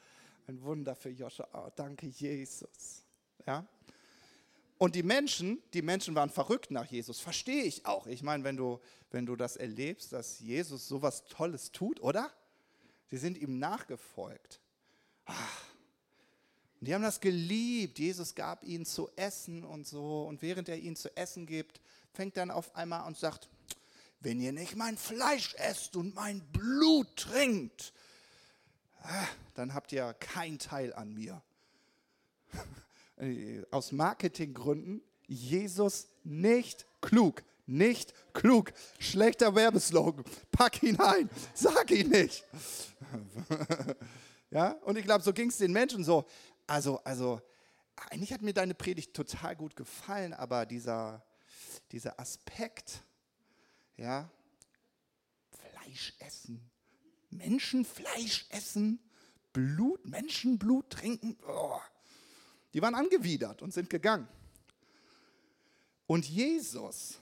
Ein 0.47 0.63
Wunder 0.63 0.95
für 0.95 1.11
Joshua, 1.11 1.49
oh 1.53 1.71
danke 1.75 2.07
Jesus. 2.07 3.03
Ja? 3.47 3.67
Und 4.77 4.95
die 4.95 5.03
Menschen, 5.03 5.63
die 5.73 5.83
Menschen 5.83 6.15
waren 6.15 6.31
verrückt 6.31 6.71
nach 6.71 6.87
Jesus, 6.87 7.21
verstehe 7.21 7.65
ich 7.65 7.87
auch. 7.87 8.07
Ich 8.07 8.23
meine, 8.23 8.45
wenn 8.45 8.57
du, 8.57 8.81
wenn 9.11 9.25
du 9.25 9.35
das 9.37 9.57
erlebst, 9.57 10.13
dass 10.13 10.41
Jesus 10.41 10.87
so 10.89 11.01
was 11.01 11.25
Tolles 11.25 11.73
tut, 11.73 12.01
oder? 12.01 12.31
Sie 13.11 13.17
sind 13.17 13.39
ihm 13.39 13.59
nachgefolgt. 13.59 14.61
Und 16.85 16.89
die 16.89 16.95
haben 16.95 17.01
das 17.01 17.19
geliebt. 17.19 17.99
Jesus 17.99 18.35
gab 18.35 18.63
ihnen 18.63 18.85
zu 18.85 19.09
essen 19.17 19.65
und 19.65 19.87
so. 19.87 20.25
Und 20.25 20.43
während 20.43 20.69
er 20.69 20.77
ihnen 20.77 20.97
zu 20.97 21.17
essen 21.17 21.47
gibt, 21.47 21.81
fängt 22.13 22.37
dann 22.37 22.51
auf 22.51 22.77
einmal 22.77 23.07
und 23.07 23.17
sagt, 23.17 23.49
wenn 24.21 24.39
ihr 24.39 24.53
nicht 24.53 24.77
mein 24.77 24.99
Fleisch 24.99 25.55
esst 25.55 25.97
und 25.97 26.15
mein 26.15 26.43
Blut 26.53 27.17
trinkt, 27.17 27.95
dann 29.55 29.73
habt 29.73 29.93
ihr 29.93 30.13
keinen 30.13 30.59
Teil 30.59 30.93
an 30.93 31.15
mir. 31.15 31.41
Äh, 33.17 33.63
aus 33.71 33.93
Marketinggründen 33.93 35.01
Jesus 35.29 36.09
nicht 36.25 36.85
klug. 37.01 37.45
Nicht 37.65 38.13
klug. 38.33 38.73
Schlechter 38.99 39.55
Werbeslogan. 39.55 40.25
Pack 40.51 40.83
ihn 40.83 40.99
ein. 40.99 41.31
Sag 41.55 41.93
ihn 41.93 42.11
nicht. 42.11 42.45
ja, 44.51 44.73
und 44.83 44.99
ich 44.99 45.05
glaube, 45.05 45.23
so 45.23 45.33
ging 45.33 45.49
es 45.49 45.59
den 45.59 45.73
Menschen 45.73 46.03
so. 46.03 46.27
Also, 46.67 46.99
also, 47.05 47.41
eigentlich 47.97 48.33
hat 48.33 48.43
mir 48.43 48.55
deine 48.55 48.75
Predigt 48.75 49.15
total 49.15 49.57
gut 49.57 49.77
gefallen, 49.77 50.33
aber 50.33 50.67
dieser, 50.67 51.25
dieser 51.93 52.19
Aspekt, 52.19 53.03
ja, 53.97 54.31
Fleisch 55.51 56.15
essen, 56.19 56.71
Menschenfleisch 57.31 58.47
essen, 58.51 58.99
Blut, 59.53 60.05
Menschenblut 60.07 60.91
trinken, 60.91 61.37
oh, 61.47 61.79
die 62.73 62.83
waren 62.83 62.95
angewidert 62.95 63.63
und 63.63 63.73
sind 63.73 63.89
gegangen. 63.89 64.29
Und 66.07 66.29
Jesus, 66.29 67.19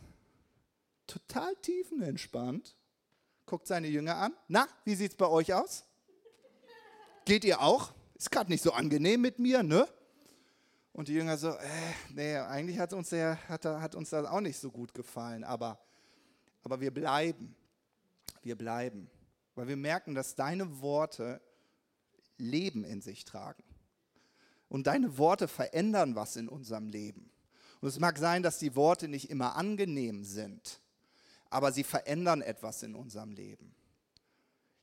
total 1.07 1.55
tiefenentspannt, 1.57 2.75
guckt 3.47 3.67
seine 3.67 3.89
Jünger 3.89 4.17
an. 4.17 4.35
Na, 4.49 4.67
wie 4.85 4.95
sieht 4.95 5.13
es 5.13 5.17
bei 5.17 5.27
euch 5.27 5.53
aus? 5.53 5.85
Geht 7.25 7.45
ihr 7.45 7.61
auch? 7.61 7.93
Ist 8.23 8.31
gerade 8.31 8.53
nicht 8.53 8.63
so 8.63 8.73
angenehm 8.73 9.21
mit 9.21 9.41
mir, 9.41 9.65
ne? 9.65 9.89
Und 10.93 11.09
die 11.09 11.13
Jünger 11.13 11.37
so, 11.37 11.49
äh, 11.49 11.69
nee, 12.11 12.37
eigentlich 12.37 12.79
hat 12.79 12.93
uns, 12.93 13.09
der, 13.09 13.37
hat, 13.49 13.65
hat 13.65 13.97
uns 13.97 14.11
das 14.11 14.27
auch 14.27 14.41
nicht 14.41 14.61
so 14.61 14.71
gut 14.71 14.95
gefallen, 14.95 15.43
aber, 15.43 15.81
aber 16.63 16.81
wir 16.81 16.93
bleiben. 16.93 17.57
Wir 18.45 18.57
bleiben. 18.57 19.11
Weil 19.57 19.67
wir 19.67 19.77
merken, 19.77 20.15
dass 20.15 20.37
deine 20.37 20.81
Worte 20.81 21.41
Leben 22.39 22.85
in 22.85 23.01
sich 23.01 23.25
tragen. 23.25 23.65
Und 24.69 24.87
deine 24.87 25.19
Worte 25.19 25.49
verändern 25.49 26.15
was 26.15 26.37
in 26.37 26.49
unserem 26.49 26.87
Leben. 26.87 27.29
Und 27.81 27.89
es 27.89 27.99
mag 27.99 28.19
sein, 28.19 28.45
dass 28.45 28.61
die 28.61 28.77
Worte 28.77 29.09
nicht 29.09 29.31
immer 29.31 29.57
angenehm 29.57 30.23
sind, 30.23 30.81
aber 31.51 31.73
sie 31.73 31.83
verändern 31.83 32.41
etwas 32.41 32.85
in 32.85 32.95
unserem 32.95 33.33
Leben. 33.33 33.75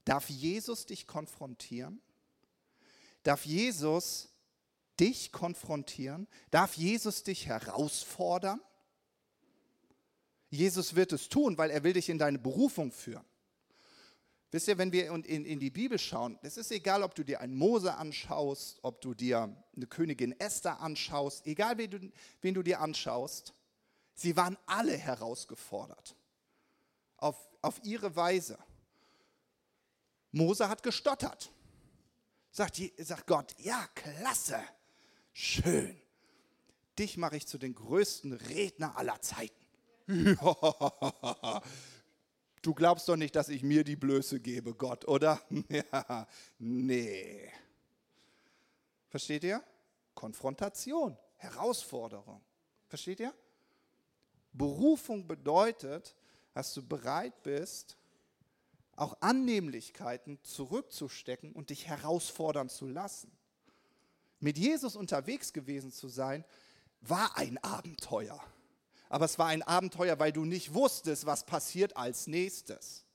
Darf 0.04 0.30
Jesus 0.30 0.86
dich 0.86 1.08
konfrontieren? 1.08 2.02
Darf 3.23 3.45
Jesus 3.45 4.29
dich 4.99 5.32
konfrontieren? 5.32 6.27
Darf 6.51 6.75
Jesus 6.75 7.23
dich 7.23 7.47
herausfordern? 7.47 8.60
Jesus 10.49 10.95
wird 10.95 11.13
es 11.13 11.29
tun, 11.29 11.58
weil 11.58 11.69
er 11.69 11.84
will 11.84 11.93
dich 11.93 12.10
in 12.10 12.17
deine 12.17 12.39
Berufung 12.39 12.91
führen. 12.91 13.25
Wisst 14.51 14.67
ihr, 14.67 14.79
wenn 14.79 14.91
wir 14.91 15.12
in, 15.12 15.45
in, 15.45 15.60
die 15.60 15.69
Bibel 15.69 15.99
schauen, 15.99 16.39
es 16.41 16.58
ist 16.58 16.71
egal, 16.71 17.03
ob 17.03 17.13
du 17.13 17.23
dir 17.23 17.39
einen 17.39 17.55
Mose 17.55 17.93
anschaust, 17.95 18.79
ob 18.82 18.99
du 18.99 19.13
dir 19.13 19.55
eine 19.75 19.86
Königin 19.86 20.39
Esther 20.39 20.79
anschaust, 20.79 21.45
egal 21.45 21.77
wen 21.77 21.91
du, 21.91 22.12
wen 22.41 22.55
du 22.55 22.63
dir 22.63 22.82
anschaust, 22.82 23.53
sie 24.15 24.36
waren 24.36 24.58
alle 24.65 24.97
herausgefordert. 24.97 26.15
Auf, 27.17 27.47
auf 27.62 27.79
ihre 27.84 28.15
Weise. 28.15 28.58
Mose 30.32 30.67
hat 30.67 30.82
gestottert. 30.82 31.51
Sagt, 32.59 32.81
sagt 32.97 33.25
Gott, 33.25 33.55
ja, 33.59 33.87
klasse, 33.95 34.61
schön. 35.31 35.97
Dich 36.97 37.15
mache 37.15 37.37
ich 37.37 37.47
zu 37.47 37.57
den 37.57 37.73
größten 37.73 38.33
Redner 38.33 38.97
aller 38.97 39.21
Zeiten. 39.21 39.55
Du 42.61 42.73
glaubst 42.73 43.07
doch 43.07 43.15
nicht, 43.15 43.37
dass 43.37 43.47
ich 43.47 43.63
mir 43.63 43.85
die 43.85 43.95
Blöße 43.95 44.41
gebe, 44.41 44.73
Gott, 44.73 45.07
oder? 45.07 45.41
Ja, 45.69 46.27
nee. 46.57 47.49
Versteht 49.07 49.45
ihr? 49.45 49.63
Konfrontation, 50.13 51.17
Herausforderung. 51.37 52.43
Versteht 52.89 53.21
ihr? 53.21 53.33
Berufung 54.51 55.25
bedeutet, 55.25 56.13
dass 56.53 56.73
du 56.73 56.85
bereit 56.85 57.41
bist, 57.41 57.95
auch 58.99 59.17
Annehmlichkeiten 59.21 60.39
zurückzustecken 60.43 61.53
und 61.53 61.69
dich 61.69 61.88
herausfordern 61.88 62.69
zu 62.69 62.88
lassen. 62.88 63.31
Mit 64.39 64.57
Jesus 64.57 64.95
unterwegs 64.95 65.53
gewesen 65.53 65.91
zu 65.91 66.07
sein, 66.07 66.45
war 67.01 67.38
ein 67.38 67.57
Abenteuer. 67.59 68.41
Aber 69.09 69.25
es 69.25 69.39
war 69.39 69.47
ein 69.47 69.63
Abenteuer, 69.63 70.19
weil 70.19 70.31
du 70.31 70.45
nicht 70.45 70.73
wusstest, 70.73 71.25
was 71.25 71.45
passiert 71.45 71.97
als 71.97 72.27
nächstes. 72.27 73.05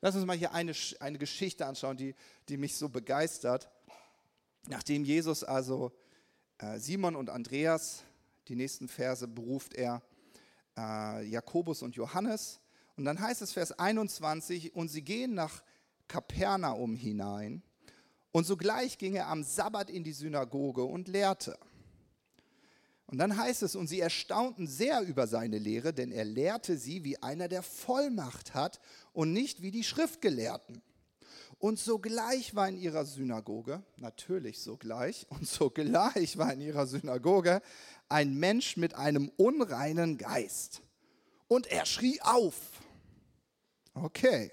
Lass 0.00 0.14
uns 0.14 0.26
mal 0.26 0.36
hier 0.36 0.52
eine, 0.52 0.74
eine 1.00 1.18
Geschichte 1.18 1.66
anschauen, 1.66 1.96
die, 1.96 2.14
die 2.48 2.56
mich 2.56 2.76
so 2.76 2.88
begeistert. 2.88 3.70
Nachdem 4.68 5.04
Jesus 5.04 5.42
also 5.42 5.92
äh, 6.58 6.78
Simon 6.78 7.16
und 7.16 7.30
Andreas, 7.30 8.04
die 8.48 8.54
nächsten 8.54 8.88
Verse 8.88 9.26
beruft 9.26 9.74
er 9.74 10.02
äh, 10.76 11.26
Jakobus 11.26 11.82
und 11.82 11.96
Johannes. 11.96 12.60
Und 12.96 13.04
dann 13.04 13.20
heißt 13.20 13.42
es 13.42 13.52
Vers 13.52 13.72
21, 13.72 14.74
und 14.74 14.88
sie 14.88 15.02
gehen 15.02 15.34
nach 15.34 15.62
Kapernaum 16.08 16.96
hinein. 16.96 17.62
Und 18.32 18.44
sogleich 18.44 18.98
ging 18.98 19.14
er 19.14 19.28
am 19.28 19.42
Sabbat 19.42 19.90
in 19.90 20.04
die 20.04 20.12
Synagoge 20.12 20.84
und 20.84 21.08
lehrte. 21.08 21.58
Und 23.06 23.18
dann 23.18 23.36
heißt 23.36 23.62
es, 23.62 23.76
und 23.76 23.86
sie 23.86 24.00
erstaunten 24.00 24.66
sehr 24.66 25.02
über 25.02 25.26
seine 25.26 25.58
Lehre, 25.58 25.92
denn 25.92 26.10
er 26.10 26.24
lehrte 26.24 26.76
sie, 26.76 27.04
wie 27.04 27.22
einer, 27.22 27.48
der 27.48 27.62
Vollmacht 27.62 28.54
hat 28.54 28.80
und 29.12 29.32
nicht 29.32 29.62
wie 29.62 29.70
die 29.70 29.84
Schriftgelehrten. 29.84 30.82
Und 31.58 31.78
sogleich 31.78 32.54
war 32.54 32.68
in 32.68 32.76
ihrer 32.76 33.04
Synagoge, 33.04 33.82
natürlich 33.96 34.60
sogleich, 34.60 35.26
und 35.30 35.46
sogleich 35.46 36.36
war 36.38 36.52
in 36.52 36.60
ihrer 36.60 36.86
Synagoge 36.86 37.62
ein 38.08 38.34
Mensch 38.34 38.76
mit 38.76 38.94
einem 38.94 39.30
unreinen 39.36 40.18
Geist. 40.18 40.82
Und 41.46 41.66
er 41.66 41.86
schrie 41.86 42.20
auf. 42.22 42.73
Okay. 43.94 44.50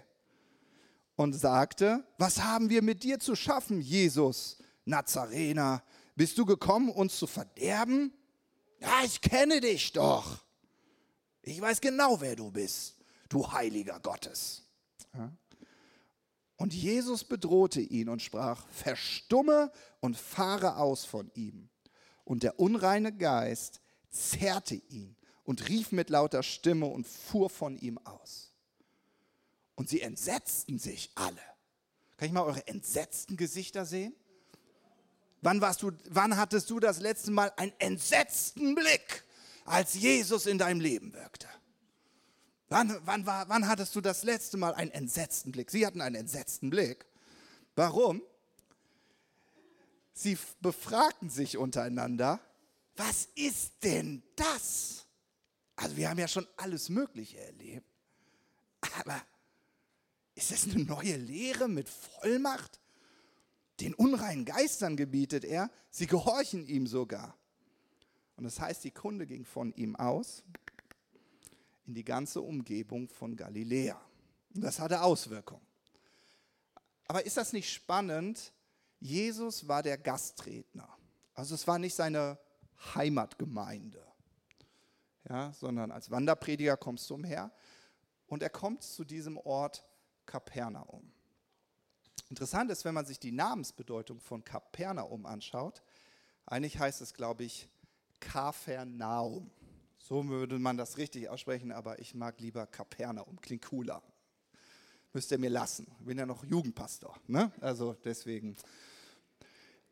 Und 1.16 1.34
sagte, 1.34 2.04
was 2.18 2.42
haben 2.42 2.70
wir 2.70 2.82
mit 2.82 3.04
dir 3.04 3.20
zu 3.20 3.36
schaffen, 3.36 3.82
Jesus, 3.82 4.58
Nazarener? 4.86 5.84
Bist 6.16 6.38
du 6.38 6.46
gekommen, 6.46 6.90
uns 6.90 7.18
zu 7.18 7.28
verderben? 7.28 8.14
Ja, 8.80 9.04
ich 9.04 9.22
kenne 9.22 9.62
dich 9.62 9.94
doch. 9.94 10.44
Ich 11.44 11.60
weiß 11.60 11.82
genau, 11.82 12.22
wer 12.22 12.36
du 12.36 12.52
bist, 12.52 12.98
du 13.30 13.52
Heiliger 13.52 14.00
Gottes. 14.00 14.64
Und 16.56 16.74
Jesus 16.74 17.24
bedrohte 17.24 17.82
ihn 17.82 18.08
und 18.10 18.22
sprach, 18.22 18.68
verstumme 18.68 19.72
und 20.00 20.18
fahre 20.18 20.78
aus 20.78 21.06
von 21.06 21.32
ihm. 21.34 21.70
Und 22.24 22.44
der 22.44 22.60
unreine 22.60 23.12
Geist 23.12 23.82
zerrte 24.10 24.76
ihn 24.76 25.16
und 25.44 25.68
rief 25.70 25.92
mit 25.92 26.10
lauter 26.10 26.44
Stimme 26.44 26.86
und 26.86 27.08
fuhr 27.08 27.50
von 27.50 27.78
ihm 27.78 27.98
aus. 28.00 28.51
Und 29.76 29.90
sie 29.90 30.02
entsetzten 30.02 30.80
sich 30.80 31.12
alle. 31.16 31.42
Kann 32.18 32.28
ich 32.28 32.34
mal 32.34 32.44
eure 32.44 32.68
entsetzten 32.68 33.38
Gesichter 33.38 33.86
sehen? 33.86 34.14
Wann, 35.42 35.60
warst 35.60 35.82
du, 35.82 35.92
wann 36.10 36.38
hattest 36.38 36.70
du 36.70 36.80
das 36.80 37.00
letzte 37.00 37.32
Mal 37.32 37.52
einen 37.58 37.74
entsetzten 37.80 38.76
Blick, 38.76 39.24
als 39.66 39.96
Jesus 39.96 40.46
in 40.46 40.60
deinem 40.60 40.80
Leben 40.80 41.14
wirkte? 41.14 41.48
Wann, 42.70 42.96
wann, 43.06 43.26
war, 43.26 43.50
wann 43.50 43.68
hattest 43.68 43.96
du 43.96 44.02
das 44.02 44.24
letzte 44.24 44.58
Mal 44.58 44.76
einen 44.76 44.92
entsetzten 44.92 45.52
Blick? 45.52 45.72
Sie 45.72 45.86
hatten 45.86 46.00
einen 46.00 46.16
entsetzten 46.16 46.70
Blick. 46.70 47.06
Warum? 47.76 48.22
Sie 50.14 50.38
befragten 50.62 51.30
sich 51.30 51.58
untereinander, 51.58 52.40
was 52.96 53.28
ist 53.36 53.84
denn 53.84 54.22
das? 54.36 55.06
Also 55.76 55.98
wir 55.98 56.10
haben 56.10 56.20
ja 56.20 56.28
schon 56.28 56.48
alles 56.58 56.90
Mögliche 56.90 57.40
erlebt. 57.40 57.88
Aber 59.00 59.22
ist 60.36 60.52
das 60.52 60.66
eine 60.66 60.84
neue 60.84 61.18
Lehre 61.18 61.68
mit 61.68 61.90
Vollmacht? 61.90 62.80
Den 63.80 63.94
unreinen 63.94 64.46
Geistern 64.46 64.96
gebietet 64.96 65.44
er, 65.44 65.70
sie 65.90 66.08
gehorchen 66.08 66.66
ihm 66.68 66.88
sogar. 66.88 67.38
Und 68.36 68.44
das 68.44 68.60
heißt, 68.60 68.84
die 68.84 68.92
Kunde 68.92 69.26
ging 69.26 69.46
von 69.46 69.74
ihm 69.74 69.96
aus 69.96 70.44
in 71.86 71.94
die 71.94 72.04
ganze 72.04 72.42
Umgebung 72.42 73.08
von 73.10 73.36
Galiläa. 73.36 74.00
Und 74.54 74.62
das 74.62 74.80
hatte 74.80 75.02
Auswirkungen. 75.02 75.66
Aber 77.08 77.26
ist 77.26 77.38
das 77.38 77.54
nicht 77.54 77.72
spannend? 77.72 78.54
Jesus 79.00 79.68
war 79.68 79.84
der 79.84 79.98
Gastredner. 79.98 80.88
Also 81.34 81.56
es 81.56 81.68
war 81.68 81.80
nicht 81.80 81.96
seine 81.96 82.38
Heimatgemeinde, 82.96 84.06
ja, 85.30 85.52
sondern 85.54 85.92
als 85.92 86.12
Wanderprediger 86.12 86.78
kommst 86.78 87.10
du 87.10 87.16
umher. 87.16 87.52
Und 88.28 88.44
er 88.44 88.50
kommt 88.50 88.84
zu 88.84 89.04
diesem 89.04 89.38
Ort 89.38 89.84
Kapernaum. 90.32 91.12
Interessant 92.30 92.72
ist, 92.72 92.86
wenn 92.86 92.94
man 92.94 93.06
sich 93.06 93.20
die 93.20 93.34
Namensbedeutung 93.34 94.22
von 94.22 94.46
Kapernaum 94.46 95.26
anschaut, 95.26 95.84
eigentlich 96.46 96.80
heißt 96.80 97.02
es, 97.02 97.14
glaube 97.14 97.44
ich, 97.44 97.68
Kafernaum. 98.22 99.52
So 99.98 100.26
würde 100.30 100.58
man 100.58 100.78
das 100.78 100.98
richtig 100.98 101.28
aussprechen, 101.28 101.74
aber 101.74 102.00
ich 102.00 102.16
mag 102.16 102.40
lieber 102.40 102.66
Kapernaum, 102.66 103.42
klingt 103.42 103.66
cooler. 103.66 104.02
Müsst 105.12 105.32
ihr 105.32 105.38
mir 105.38 105.50
lassen. 105.50 105.94
Ich 106.00 106.06
bin 106.06 106.18
ja 106.18 106.26
noch 106.26 106.46
Jugendpastor, 106.46 107.20
ne? 107.28 107.52
Also 107.60 107.94
deswegen. 108.06 108.56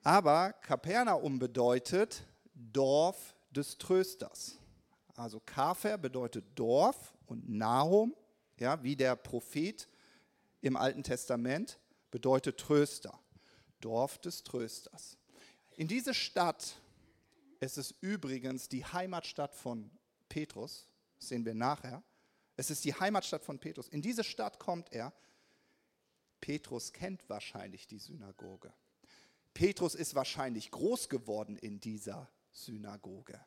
Aber 0.03 0.53
Kapernaum 0.53 1.37
bedeutet 1.37 2.23
Dorf 2.53 3.35
des 3.51 3.77
Trösters. 3.77 4.57
Also 5.17 5.41
Kafer 5.41 5.97
bedeutet 5.97 6.45
Dorf 6.55 7.13
und 7.25 7.49
Nahum, 7.49 8.15
ja, 8.57 8.81
wie 8.81 8.95
der 8.95 9.17
Prophet 9.17 9.89
im 10.61 10.75
Alten 10.75 11.03
Testament 11.03 11.79
bedeutet 12.11 12.59
Tröster, 12.59 13.19
Dorf 13.79 14.17
des 14.19 14.43
Trösters. 14.43 15.17
In 15.75 15.87
diese 15.87 16.13
Stadt, 16.13 16.75
es 17.59 17.77
ist 17.77 17.95
übrigens 18.01 18.67
die 18.67 18.85
Heimatstadt 18.85 19.55
von 19.55 19.89
Petrus, 20.27 20.87
sehen 21.17 21.45
wir 21.45 21.53
nachher. 21.53 22.03
Es 22.57 22.69
ist 22.69 22.83
die 22.83 22.93
Heimatstadt 22.93 23.43
von 23.43 23.59
Petrus. 23.59 23.87
In 23.87 24.01
diese 24.01 24.23
Stadt 24.23 24.59
kommt 24.59 24.91
er. 24.91 25.13
Petrus 26.41 26.91
kennt 26.91 27.29
wahrscheinlich 27.29 27.87
die 27.87 27.99
Synagoge. 27.99 28.73
Petrus 29.53 29.95
ist 29.95 30.15
wahrscheinlich 30.15 30.71
groß 30.71 31.09
geworden 31.09 31.57
in 31.57 31.79
dieser 31.79 32.29
Synagoge. 32.51 33.39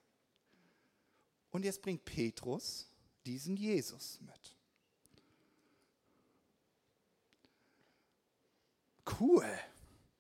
Und 1.51 1.65
jetzt 1.65 1.83
bringt 1.83 2.05
Petrus 2.05 2.89
diesen 3.27 3.57
Jesus 3.57 4.21
mit. 4.21 4.57
Cool, 9.21 9.47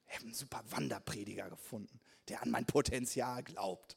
ich 0.08 0.14
habe 0.14 0.26
einen 0.26 0.34
super 0.34 0.62
Wanderprediger 0.70 1.48
gefunden, 1.50 2.00
der 2.28 2.42
an 2.42 2.50
mein 2.50 2.66
Potenzial 2.66 3.42
glaubt. 3.42 3.96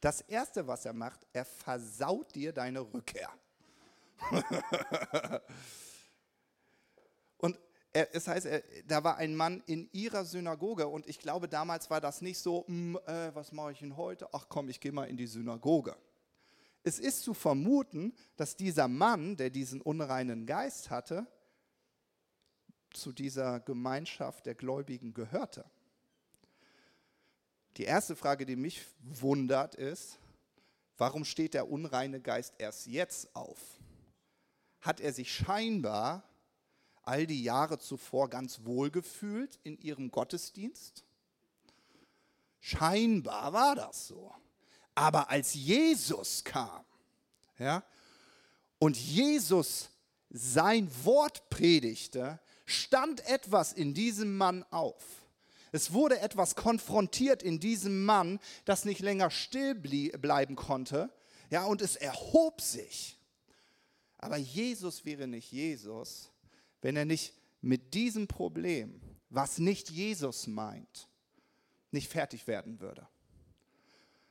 Das 0.00 0.20
Erste, 0.20 0.66
was 0.66 0.84
er 0.84 0.92
macht, 0.92 1.26
er 1.32 1.44
versaut 1.44 2.34
dir 2.34 2.52
deine 2.52 2.80
Rückkehr. 2.80 3.30
und 7.38 7.58
er, 7.92 8.14
es 8.14 8.28
heißt, 8.28 8.46
er, 8.46 8.62
da 8.86 9.02
war 9.04 9.16
ein 9.16 9.34
Mann 9.34 9.62
in 9.66 9.88
ihrer 9.92 10.24
Synagoge 10.24 10.88
und 10.88 11.06
ich 11.06 11.18
glaube, 11.18 11.48
damals 11.48 11.90
war 11.90 12.00
das 12.00 12.20
nicht 12.20 12.38
so, 12.38 12.64
mm, 12.66 12.96
äh, 13.06 13.34
was 13.34 13.52
mache 13.52 13.72
ich 13.72 13.78
denn 13.78 13.96
heute? 13.96 14.28
Ach 14.32 14.46
komm, 14.48 14.68
ich 14.68 14.80
gehe 14.80 14.92
mal 14.92 15.04
in 15.04 15.16
die 15.16 15.26
Synagoge. 15.26 15.96
Es 16.82 16.98
ist 16.98 17.22
zu 17.22 17.32
vermuten, 17.32 18.12
dass 18.36 18.56
dieser 18.56 18.88
Mann, 18.88 19.36
der 19.36 19.48
diesen 19.50 19.80
unreinen 19.80 20.44
Geist 20.44 20.90
hatte, 20.90 21.26
zu 22.96 23.12
dieser 23.12 23.60
Gemeinschaft 23.60 24.46
der 24.46 24.54
Gläubigen 24.54 25.14
gehörte. 25.14 25.64
Die 27.76 27.84
erste 27.84 28.14
Frage, 28.14 28.46
die 28.46 28.56
mich 28.56 28.84
wundert, 29.00 29.74
ist, 29.74 30.18
warum 30.96 31.24
steht 31.24 31.54
der 31.54 31.68
unreine 31.68 32.20
Geist 32.20 32.54
erst 32.58 32.86
jetzt 32.86 33.34
auf? 33.34 33.58
Hat 34.80 35.00
er 35.00 35.12
sich 35.12 35.32
scheinbar 35.32 36.22
all 37.02 37.26
die 37.26 37.42
Jahre 37.42 37.78
zuvor 37.78 38.30
ganz 38.30 38.64
wohl 38.64 38.90
gefühlt 38.90 39.58
in 39.62 39.78
ihrem 39.78 40.10
Gottesdienst? 40.10 41.04
Scheinbar 42.60 43.52
war 43.52 43.74
das 43.74 44.06
so. 44.06 44.32
Aber 44.94 45.28
als 45.28 45.54
Jesus 45.54 46.44
kam, 46.44 46.84
ja, 47.58 47.84
und 48.78 48.96
Jesus 48.96 49.90
sein 50.30 50.88
Wort 51.04 51.48
predigte, 51.50 52.40
stand 52.64 53.26
etwas 53.26 53.72
in 53.72 53.94
diesem 53.94 54.36
Mann 54.36 54.64
auf. 54.70 55.02
Es 55.72 55.92
wurde 55.92 56.20
etwas 56.20 56.54
konfrontiert 56.54 57.42
in 57.42 57.58
diesem 57.58 58.04
Mann, 58.04 58.38
das 58.64 58.84
nicht 58.84 59.00
länger 59.00 59.30
still 59.30 59.74
bleiben 59.74 60.54
konnte. 60.54 61.12
Ja, 61.50 61.64
und 61.64 61.82
es 61.82 61.96
erhob 61.96 62.60
sich. 62.60 63.18
Aber 64.18 64.36
Jesus 64.36 65.04
wäre 65.04 65.26
nicht 65.26 65.50
Jesus, 65.52 66.30
wenn 66.80 66.96
er 66.96 67.04
nicht 67.04 67.34
mit 67.60 67.94
diesem 67.94 68.28
Problem, 68.28 69.00
was 69.30 69.58
nicht 69.58 69.90
Jesus 69.90 70.46
meint, 70.46 71.08
nicht 71.90 72.08
fertig 72.08 72.46
werden 72.46 72.80
würde. 72.80 73.06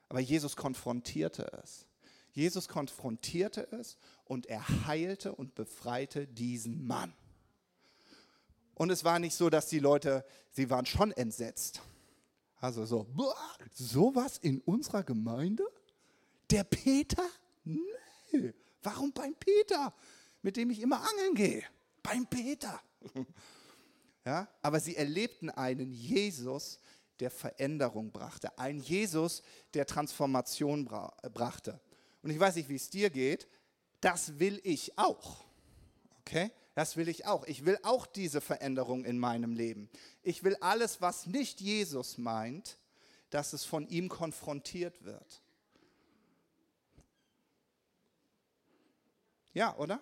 Aber 0.08 0.20
Jesus 0.20 0.56
konfrontierte 0.56 1.52
es. 1.62 1.86
Jesus 2.32 2.68
konfrontierte 2.68 3.68
es 3.72 3.98
und 4.26 4.46
er 4.46 4.88
heilte 4.88 5.36
und 5.36 5.56
befreite 5.56 6.26
diesen 6.28 6.86
Mann. 6.86 7.14
Und 8.76 8.90
es 8.90 9.04
war 9.04 9.20
nicht 9.20 9.36
so, 9.36 9.50
dass 9.50 9.68
die 9.68 9.80
Leute, 9.80 10.26
sie 10.52 10.70
waren 10.70 10.86
schon 10.86 11.12
entsetzt. 11.12 11.82
Also 12.60 12.86
so, 12.86 13.08
sowas 13.74 14.38
in 14.38 14.62
unserer 14.62 15.04
Gemeinde? 15.04 15.66
Der 16.50 16.64
Peter? 16.64 17.28
Nee. 17.64 18.54
Warum 18.82 19.12
beim 19.12 19.36
Peter, 19.36 19.94
mit 20.42 20.58
dem 20.58 20.70
ich 20.70 20.82
immer 20.82 21.02
angeln 21.02 21.36
gehe? 21.36 21.64
Beim 22.02 22.26
Peter. 22.28 22.82
Ja, 24.26 24.48
aber 24.62 24.80
sie 24.80 24.96
erlebten 24.96 25.50
einen 25.50 25.92
Jesus, 25.92 26.80
der 27.20 27.30
Veränderung 27.30 28.10
brachte. 28.12 28.58
Ein 28.58 28.80
Jesus, 28.80 29.44
der 29.74 29.86
Transformation 29.86 30.86
bra 30.86 31.14
brachte. 31.34 31.80
Und 32.22 32.30
ich 32.30 32.40
weiß 32.40 32.56
nicht, 32.56 32.70
wie 32.70 32.76
es 32.76 32.90
dir 32.90 33.10
geht. 33.10 33.50
Das 34.00 34.40
will 34.40 34.62
ich 34.64 34.98
auch. 34.98 35.44
Okay? 36.22 36.52
Das 36.76 36.98
will 36.98 37.08
ich 37.08 37.26
auch. 37.26 37.44
Ich 37.46 37.66
will 37.66 37.78
auch 37.84 38.06
diese 38.06 38.42
Veränderung 38.42 39.06
in 39.06 39.20
meinem 39.20 39.54
Leben. 39.54 39.90
Ich 40.24 40.44
will 40.44 40.56
alles, 40.60 41.02
was 41.02 41.28
nicht 41.28 41.62
Jesus 41.62 42.18
meint, 42.18 42.78
dass 43.30 43.54
es 43.54 43.64
von 43.64 43.88
ihm 43.88 44.10
konfrontiert 44.10 45.04
wird. 45.04 45.42
Ja, 49.54 49.76
oder? 49.78 50.02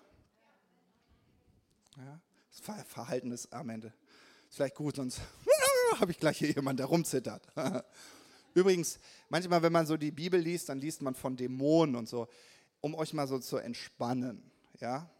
Ja, 1.98 2.20
das 2.50 2.86
Verhalten 2.86 3.30
ist 3.32 3.52
am 3.52 3.68
Ende. 3.68 3.92
Ist 4.48 4.56
vielleicht 4.56 4.76
gut, 4.76 4.96
sonst 4.96 5.20
habe 6.00 6.10
ich 6.10 6.18
gleich 6.18 6.38
hier 6.38 6.50
jemanden, 6.50 6.78
der 6.78 6.86
rumzittert. 6.86 7.46
Übrigens, 8.54 8.98
manchmal, 9.28 9.62
wenn 9.62 9.72
man 9.72 9.86
so 9.86 9.98
die 9.98 10.10
Bibel 10.10 10.40
liest, 10.40 10.70
dann 10.70 10.78
liest 10.78 11.02
man 11.02 11.14
von 11.14 11.36
Dämonen 11.36 11.96
und 11.96 12.08
so, 12.08 12.28
um 12.80 12.94
euch 12.94 13.12
mal 13.12 13.26
so 13.26 13.38
zu 13.38 13.58
entspannen. 13.58 14.50
Ja? 14.80 15.10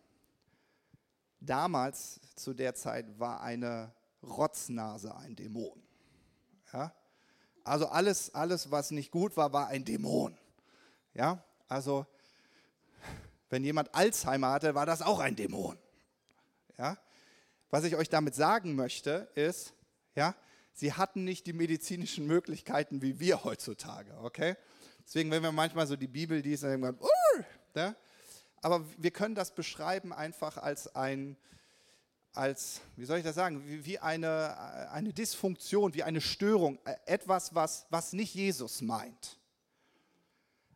Damals, 1.45 2.21
zu 2.37 2.55
der 2.55 2.75
Zeit, 2.75 3.19
war 3.19 3.41
eine 3.41 3.93
Rotznase 4.23 5.15
ein 5.17 5.35
Dämon. 5.35 5.83
Ja? 6.73 6.95
Also 7.65 7.89
alles, 7.89 8.33
alles, 8.35 8.71
was 8.71 8.93
nicht 8.93 9.11
gut 9.11 9.37
war, 9.37 9.53
war 9.53 9.67
ein 9.67 9.85
Dämon. 9.85 10.39
Ja? 11.15 11.45
Also, 11.67 12.07
wenn 13.51 13.65
jemand 13.65 13.93
Alzheimer 13.93 14.53
hatte, 14.53 14.77
war 14.77 14.87
das 14.87 15.03
auch 15.03 15.19
ein 15.19 15.35
Dämon. 15.35 15.79
Ja? 16.79 16.97
Was 17.71 17.85
ich 17.85 17.97
euch 17.97 18.09
damit 18.09 18.37
sagen 18.37 18.77
möchte, 18.77 19.29
ist, 19.35 19.75
ja, 20.15 20.37
sie 20.73 20.93
hatten 20.93 21.25
nicht 21.25 21.47
die 21.47 21.53
medizinischen 21.53 22.27
Möglichkeiten 22.27 23.03
wie 23.03 23.19
wir 23.19 23.43
heutzutage, 23.43 24.17
okay? 24.23 24.57
Deswegen, 25.05 25.31
wenn 25.31 25.43
wir 25.43 25.53
manchmal 25.53 25.87
so 25.87 25.97
die 25.97 26.07
Bibel 26.07 26.39
lesen, 26.39 26.71
dann 26.71 26.83
denken 26.83 27.01
wir, 27.01 27.07
uh, 27.07 27.45
ja? 27.75 27.97
Aber 28.63 28.85
wir 28.97 29.11
können 29.11 29.35
das 29.35 29.55
beschreiben 29.55 30.13
einfach 30.13 30.57
als 30.57 30.95
ein, 30.95 31.37
als, 32.33 32.81
wie 32.97 33.05
soll 33.05 33.19
ich 33.19 33.25
das 33.25 33.35
sagen, 33.35 33.67
wie, 33.67 33.85
wie 33.85 33.99
eine, 33.99 34.91
eine 34.91 35.13
Dysfunktion, 35.13 35.95
wie 35.95 36.05
eine 36.05 36.21
Störung, 36.21 36.79
äh, 36.85 36.95
etwas, 37.07 37.55
was, 37.55 37.87
was 37.91 38.13
nicht 38.13 38.35
Jesus 38.35 38.81
meint. 38.81 39.39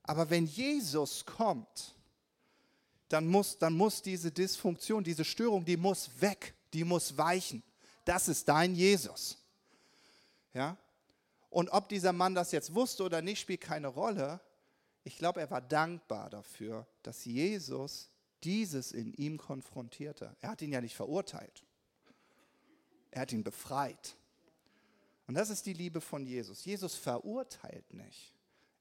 Aber 0.03 0.29
wenn 0.31 0.47
Jesus 0.47 1.25
kommt, 1.25 1.95
dann 3.09 3.27
muss, 3.29 3.59
dann 3.59 3.73
muss 3.73 4.03
diese 4.03 4.33
Dysfunktion, 4.33 5.05
diese 5.05 5.25
Störung, 5.25 5.65
die 5.65 5.77
muss 5.77 6.11
weg, 6.21 6.55
die 6.73 6.85
muss 6.85 7.17
weichen. 7.17 7.63
Das 8.05 8.29
ist 8.29 8.49
dein 8.49 8.75
Jesus. 8.75 9.39
Ja? 10.53 10.77
Und 11.51 11.71
ob 11.71 11.89
dieser 11.89 12.13
Mann 12.13 12.35
das 12.35 12.51
jetzt 12.53 12.75
wusste 12.75 13.05
oder 13.05 13.23
nicht, 13.23 13.41
spielt 13.41 13.61
keine 13.61 13.89
Rolle. 13.89 14.41
Ich 15.07 15.19
glaube, 15.19 15.39
er 15.39 15.49
war 15.53 15.61
dankbar 15.61 16.31
dafür, 16.31 16.85
dass 17.05 17.25
Jesus 17.25 18.11
dieses 18.43 18.91
in 18.91 19.13
ihm 19.13 19.39
konfrontierte. 19.39 20.35
Er 20.41 20.51
hat 20.51 20.63
ihn 20.63 20.73
ja 20.73 20.81
nicht 20.81 20.97
verurteilt. 20.97 21.65
Er 23.13 23.21
hat 23.23 23.31
ihn 23.31 23.45
befreit. 23.45 24.17
Und 25.29 25.37
das 25.37 25.49
ist 25.49 25.65
die 25.65 25.75
Liebe 25.75 26.01
von 26.01 26.27
Jesus. 26.27 26.65
Jesus 26.65 26.97
verurteilt 26.97 27.95
nicht. 27.95 28.35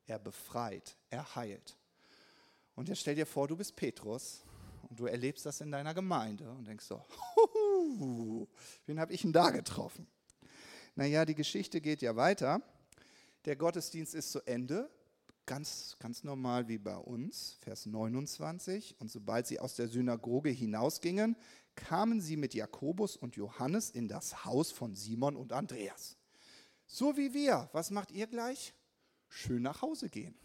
Er 0.07 0.17
befreit, 0.17 0.97
er 1.11 1.35
heilt. 1.35 1.77
Und 2.73 2.89
jetzt 2.89 3.01
stell 3.01 3.13
dir 3.13 3.27
vor, 3.27 3.47
du 3.47 3.55
bist 3.55 3.75
Petrus 3.75 4.43
und 4.89 4.99
du 4.99 5.05
erlebst 5.05 5.45
das 5.45 5.61
in 5.61 5.69
deiner 5.69 5.93
Gemeinde 5.93 6.49
und 6.49 6.65
denkst 6.65 6.85
so, 6.85 7.05
wen 8.87 8.99
habe 8.99 9.13
ich 9.13 9.21
denn 9.21 9.31
da 9.31 9.51
getroffen? 9.51 10.07
Naja, 10.95 11.23
die 11.23 11.35
Geschichte 11.35 11.81
geht 11.81 12.01
ja 12.01 12.15
weiter. 12.15 12.63
Der 13.45 13.55
Gottesdienst 13.55 14.15
ist 14.15 14.31
zu 14.31 14.41
Ende, 14.47 14.89
ganz, 15.45 15.95
ganz 15.99 16.23
normal 16.23 16.67
wie 16.67 16.77
bei 16.77 16.95
uns, 16.95 17.57
Vers 17.61 17.85
29. 17.85 18.95
Und 18.99 19.09
sobald 19.11 19.47
sie 19.47 19.59
aus 19.59 19.75
der 19.75 19.87
Synagoge 19.87 20.49
hinausgingen, 20.49 21.35
kamen 21.75 22.21
sie 22.21 22.37
mit 22.37 22.53
Jakobus 22.53 23.17
und 23.17 23.35
Johannes 23.35 23.89
in 23.89 24.07
das 24.07 24.45
Haus 24.45 24.71
von 24.71 24.95
Simon 24.95 25.35
und 25.35 25.53
Andreas. 25.53 26.17
So 26.87 27.17
wie 27.17 27.33
wir. 27.33 27.69
Was 27.73 27.91
macht 27.91 28.11
ihr 28.11 28.27
gleich? 28.27 28.73
Schön 29.27 29.63
nach 29.63 29.81
Hause 29.81 30.09
gehen. 30.09 30.35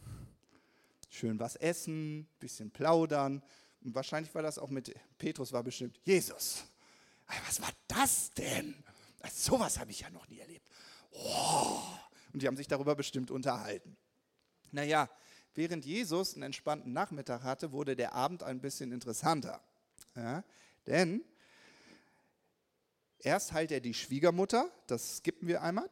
Schön 1.09 1.39
was 1.39 1.57
essen, 1.57 2.29
bisschen 2.39 2.71
plaudern. 2.71 3.43
Und 3.83 3.95
wahrscheinlich 3.95 4.35
war 4.35 4.43
das 4.43 4.59
auch 4.59 4.71
mit 4.71 4.95
Petrus, 5.19 5.53
war 5.53 5.63
bestimmt 5.63 5.99
Jesus. 6.05 6.65
Was 7.47 7.61
war 7.63 7.71
das 7.89 8.31
denn? 8.33 8.75
So 9.33 9.61
was 9.61 9.79
habe 9.79 9.91
ich 9.91 10.01
ja 10.01 10.11
noch 10.11 10.29
nie 10.29 10.39
erlebt. 10.39 10.69
Oh. 11.13 11.81
Und 12.33 12.43
die 12.43 12.47
haben 12.47 12.57
sich 12.57 12.69
darüber 12.69 12.95
bestimmt 12.95 13.31
unterhalten. 13.31 13.97
Naja, 14.73 15.09
während 15.55 15.85
Jesus 15.85 16.35
einen 16.35 16.45
entspannten 16.45 16.93
Nachmittag 16.93 17.43
hatte, 17.43 17.73
wurde 17.73 17.97
der 17.97 18.15
Abend 18.15 18.43
ein 18.43 18.61
bisschen 18.61 18.93
interessanter. 18.93 19.61
Ja, 20.17 20.45
denn 20.87 21.25
erst 23.19 23.53
heilt 23.53 23.71
er 23.71 23.81
die 23.81 23.95
Schwiegermutter, 23.95 24.71
das 24.87 25.19
skippen 25.19 25.47
wir 25.47 25.63
einmal. 25.63 25.89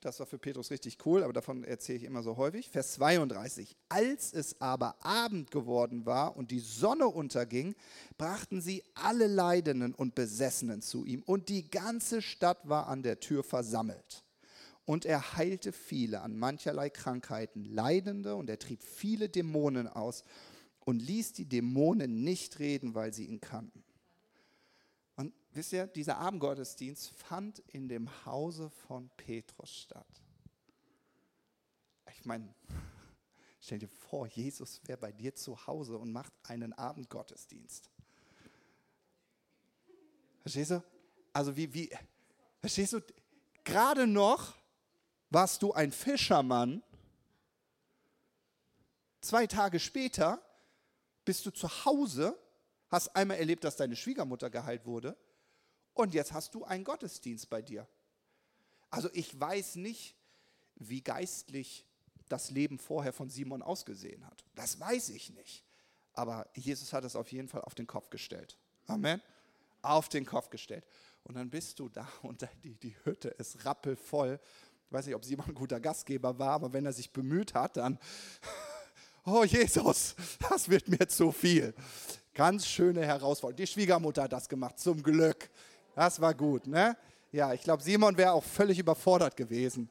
Das 0.00 0.18
war 0.20 0.26
für 0.26 0.38
Petrus 0.38 0.70
richtig 0.70 0.98
cool, 1.04 1.22
aber 1.22 1.32
davon 1.32 1.64
erzähle 1.64 1.98
ich 1.98 2.04
immer 2.04 2.22
so 2.22 2.36
häufig. 2.36 2.70
Vers 2.70 2.94
32. 2.94 3.76
Als 3.88 4.32
es 4.32 4.60
aber 4.60 5.04
Abend 5.04 5.50
geworden 5.50 6.06
war 6.06 6.36
und 6.36 6.50
die 6.50 6.60
Sonne 6.60 7.06
unterging, 7.08 7.74
brachten 8.18 8.60
sie 8.60 8.82
alle 8.94 9.26
Leidenden 9.26 9.94
und 9.94 10.14
Besessenen 10.14 10.82
zu 10.82 11.04
ihm 11.04 11.22
und 11.22 11.48
die 11.48 11.70
ganze 11.70 12.22
Stadt 12.22 12.68
war 12.68 12.88
an 12.88 13.02
der 13.02 13.20
Tür 13.20 13.44
versammelt. 13.44 14.24
Und 14.92 15.06
er 15.06 15.38
heilte 15.38 15.72
viele 15.72 16.20
an 16.20 16.36
mancherlei 16.36 16.90
Krankheiten, 16.90 17.64
Leidende, 17.64 18.36
und 18.36 18.50
er 18.50 18.58
trieb 18.58 18.82
viele 18.82 19.30
Dämonen 19.30 19.88
aus 19.88 20.22
und 20.80 21.00
ließ 21.00 21.32
die 21.32 21.46
Dämonen 21.46 22.22
nicht 22.24 22.58
reden, 22.58 22.94
weil 22.94 23.14
sie 23.14 23.24
ihn 23.24 23.40
kannten. 23.40 23.82
Und 25.16 25.32
wisst 25.52 25.72
ihr, 25.72 25.86
dieser 25.86 26.18
Abendgottesdienst 26.18 27.08
fand 27.08 27.60
in 27.60 27.88
dem 27.88 28.26
Hause 28.26 28.68
von 28.68 29.08
Petrus 29.16 29.70
statt. 29.74 30.22
Ich 32.18 32.26
meine, 32.26 32.54
stell 33.62 33.78
dir 33.78 33.88
vor, 33.88 34.26
Jesus 34.26 34.82
wäre 34.84 34.98
bei 34.98 35.10
dir 35.10 35.34
zu 35.34 35.66
Hause 35.66 35.96
und 35.96 36.12
macht 36.12 36.34
einen 36.42 36.74
Abendgottesdienst. 36.74 37.88
Verstehst 40.42 40.72
du? 40.72 40.84
Also 41.32 41.56
wie, 41.56 41.72
wie, 41.72 41.90
verstehst 42.60 42.92
du, 42.92 43.00
gerade 43.64 44.06
noch 44.06 44.60
warst 45.32 45.62
du 45.62 45.72
ein 45.72 45.92
Fischermann, 45.92 46.82
zwei 49.20 49.46
Tage 49.46 49.80
später 49.80 50.42
bist 51.24 51.46
du 51.46 51.50
zu 51.50 51.68
Hause, 51.84 52.38
hast 52.88 53.14
einmal 53.16 53.38
erlebt, 53.38 53.64
dass 53.64 53.76
deine 53.76 53.96
Schwiegermutter 53.96 54.50
geheilt 54.50 54.84
wurde 54.86 55.16
und 55.94 56.14
jetzt 56.14 56.32
hast 56.32 56.54
du 56.54 56.64
einen 56.64 56.84
Gottesdienst 56.84 57.48
bei 57.48 57.62
dir. 57.62 57.86
Also 58.90 59.08
ich 59.12 59.38
weiß 59.38 59.76
nicht, 59.76 60.16
wie 60.76 61.00
geistlich 61.00 61.86
das 62.28 62.50
Leben 62.50 62.78
vorher 62.78 63.12
von 63.12 63.30
Simon 63.30 63.62
ausgesehen 63.62 64.26
hat. 64.26 64.44
Das 64.54 64.80
weiß 64.80 65.10
ich 65.10 65.30
nicht. 65.30 65.64
Aber 66.14 66.48
Jesus 66.54 66.92
hat 66.92 67.04
es 67.04 67.16
auf 67.16 67.32
jeden 67.32 67.48
Fall 67.48 67.62
auf 67.62 67.74
den 67.74 67.86
Kopf 67.86 68.10
gestellt. 68.10 68.58
Amen. 68.86 69.20
Auf 69.80 70.08
den 70.08 70.26
Kopf 70.26 70.50
gestellt. 70.50 70.86
Und 71.24 71.36
dann 71.36 71.50
bist 71.50 71.78
du 71.78 71.88
da 71.88 72.06
und 72.22 72.46
die, 72.64 72.74
die 72.74 72.96
Hütte 73.04 73.28
ist 73.28 73.64
rappelvoll 73.64 74.40
ich 74.92 74.94
weiß 74.98 75.06
nicht, 75.06 75.14
ob 75.14 75.24
Simon 75.24 75.46
ein 75.48 75.54
guter 75.54 75.80
Gastgeber 75.80 76.38
war, 76.38 76.50
aber 76.50 76.74
wenn 76.74 76.84
er 76.84 76.92
sich 76.92 77.10
bemüht 77.10 77.54
hat, 77.54 77.78
dann, 77.78 77.98
oh 79.24 79.42
Jesus, 79.42 80.14
das 80.50 80.68
wird 80.68 80.86
mir 80.86 81.08
zu 81.08 81.32
viel. 81.32 81.72
Ganz 82.34 82.66
schöne 82.66 83.06
Herausforderung. 83.06 83.56
Die 83.56 83.66
Schwiegermutter 83.66 84.24
hat 84.24 84.34
das 84.34 84.50
gemacht, 84.50 84.78
zum 84.78 85.02
Glück. 85.02 85.48
Das 85.94 86.20
war 86.20 86.34
gut, 86.34 86.66
ne? 86.66 86.94
Ja, 87.30 87.54
ich 87.54 87.62
glaube, 87.62 87.82
Simon 87.82 88.18
wäre 88.18 88.32
auch 88.32 88.44
völlig 88.44 88.78
überfordert 88.78 89.34
gewesen. 89.34 89.88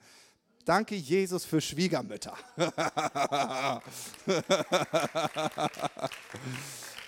Danke, 0.66 0.94
Jesus, 0.94 1.46
für 1.46 1.60
Schwiegermütter. 1.60 2.38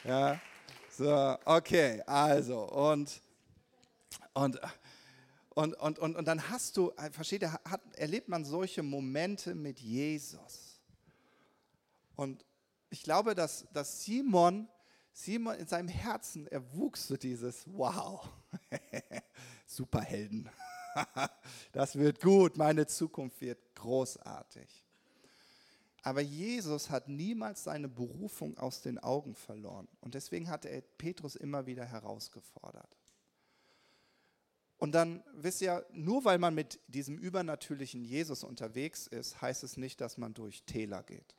ja, 0.03 0.41
So, 0.97 1.38
okay, 1.45 2.01
also 2.08 2.63
und 2.63 3.21
und 4.34 4.60
und, 5.55 5.75
und, 5.75 5.99
und, 5.99 6.15
und 6.15 6.27
dann 6.27 6.49
hast 6.49 6.77
du, 6.77 6.91
versteht 7.11 7.43
ihr, 7.43 7.53
hat, 7.53 7.81
erlebt 7.95 8.27
man 8.27 8.43
solche 8.43 8.81
Momente 8.81 9.53
mit 9.53 9.79
Jesus. 9.79 10.79
Und 12.15 12.43
ich 12.89 13.03
glaube, 13.03 13.35
dass, 13.35 13.65
dass 13.73 14.03
Simon, 14.03 14.67
Simon 15.11 15.55
in 15.55 15.67
seinem 15.67 15.87
Herzen, 15.87 16.47
er 16.47 16.73
wuchs 16.75 17.07
zu 17.07 17.17
dieses 17.17 17.65
Wow, 17.67 18.27
Superhelden. 19.67 20.49
das 21.71 21.95
wird 21.95 22.21
gut, 22.21 22.57
meine 22.57 22.85
Zukunft 22.87 23.41
wird 23.41 23.59
großartig. 23.75 24.83
Aber 26.03 26.21
Jesus 26.21 26.89
hat 26.89 27.07
niemals 27.07 27.63
seine 27.63 27.87
Berufung 27.87 28.57
aus 28.57 28.81
den 28.81 28.99
Augen 28.99 29.35
verloren. 29.35 29.87
Und 30.01 30.15
deswegen 30.15 30.49
hat 30.49 30.65
er 30.65 30.81
Petrus 30.81 31.35
immer 31.35 31.65
wieder 31.65 31.85
herausgefordert. 31.85 32.89
Und 34.84 34.91
dann 34.91 35.24
wisst 35.32 35.62
ihr, 35.62 35.86
nur 35.93 36.26
weil 36.26 36.38
man 36.38 36.54
mit 36.54 36.78
diesem 36.88 37.17
übernatürlichen 37.17 38.04
Jesus 38.04 38.43
unterwegs 38.43 39.08
ist, 39.08 39.41
heißt 39.41 39.63
es 39.63 39.78
nicht, 39.78 40.02
dass 40.02 40.17
man 40.17 40.34
durch 40.34 40.63
Täler 40.63 41.04
geht. 41.04 41.38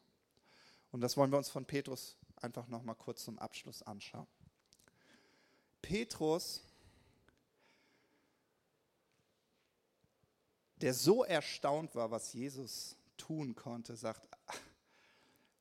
Und 0.92 1.02
das 1.02 1.18
wollen 1.18 1.30
wir 1.30 1.36
uns 1.36 1.50
von 1.50 1.66
Petrus 1.66 2.16
einfach 2.36 2.68
noch 2.68 2.82
mal 2.84 2.94
kurz 2.94 3.22
zum 3.22 3.38
Abschluss 3.38 3.82
anschauen. 3.82 4.26
Petrus, 5.82 6.62
der 10.76 10.94
so 10.94 11.22
erstaunt 11.22 11.94
war, 11.94 12.10
was 12.10 12.32
Jesus 12.32 12.96
tun 13.18 13.54
konnte, 13.54 13.94
sagt, 13.94 14.26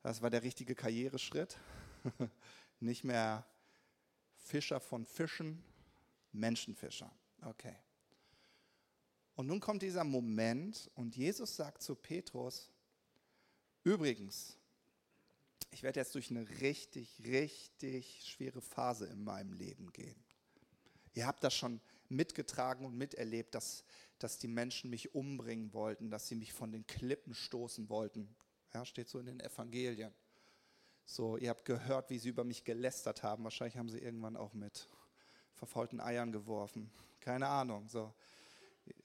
das 0.02 0.22
war 0.22 0.30
der 0.30 0.42
richtige 0.42 0.74
Karriereschritt. 0.74 1.58
Nicht 2.80 3.04
mehr 3.04 3.44
Fischer 4.38 4.80
von 4.80 5.04
Fischen, 5.04 5.62
Menschenfischer. 6.32 7.14
Okay. 7.44 7.76
Und 9.36 9.46
nun 9.46 9.60
kommt 9.60 9.82
dieser 9.82 10.04
Moment 10.04 10.90
und 10.94 11.16
Jesus 11.16 11.56
sagt 11.56 11.82
zu 11.82 11.94
Petrus, 11.94 12.70
übrigens, 13.82 14.56
ich 15.70 15.82
werde 15.82 16.00
jetzt 16.00 16.14
durch 16.14 16.30
eine 16.30 16.48
richtig, 16.60 17.20
richtig 17.24 18.24
schwere 18.24 18.60
Phase 18.60 19.06
in 19.06 19.24
meinem 19.24 19.52
Leben 19.52 19.92
gehen. 19.92 20.24
Ihr 21.14 21.26
habt 21.26 21.42
das 21.42 21.54
schon 21.54 21.80
mitgetragen 22.08 22.86
und 22.86 22.96
miterlebt, 22.96 23.54
dass, 23.54 23.84
dass 24.18 24.38
die 24.38 24.48
Menschen 24.48 24.90
mich 24.90 25.14
umbringen 25.14 25.72
wollten, 25.72 26.10
dass 26.10 26.28
sie 26.28 26.36
mich 26.36 26.52
von 26.52 26.70
den 26.70 26.86
Klippen 26.86 27.34
stoßen 27.34 27.88
wollten. 27.88 28.34
Ja, 28.72 28.84
steht 28.86 29.08
so 29.08 29.18
in 29.18 29.26
den 29.26 29.40
Evangelien. 29.40 30.12
So, 31.06 31.36
ihr 31.36 31.50
habt 31.50 31.64
gehört, 31.64 32.08
wie 32.10 32.18
sie 32.18 32.28
über 32.28 32.44
mich 32.44 32.64
gelästert 32.64 33.22
haben. 33.22 33.44
Wahrscheinlich 33.44 33.76
haben 33.76 33.88
sie 33.88 33.98
irgendwann 33.98 34.36
auch 34.36 34.54
mit 34.54 34.88
verfaulten 35.54 36.00
Eiern 36.00 36.32
geworfen. 36.32 36.90
Keine 37.24 37.48
Ahnung. 37.48 37.88
So. 37.88 38.12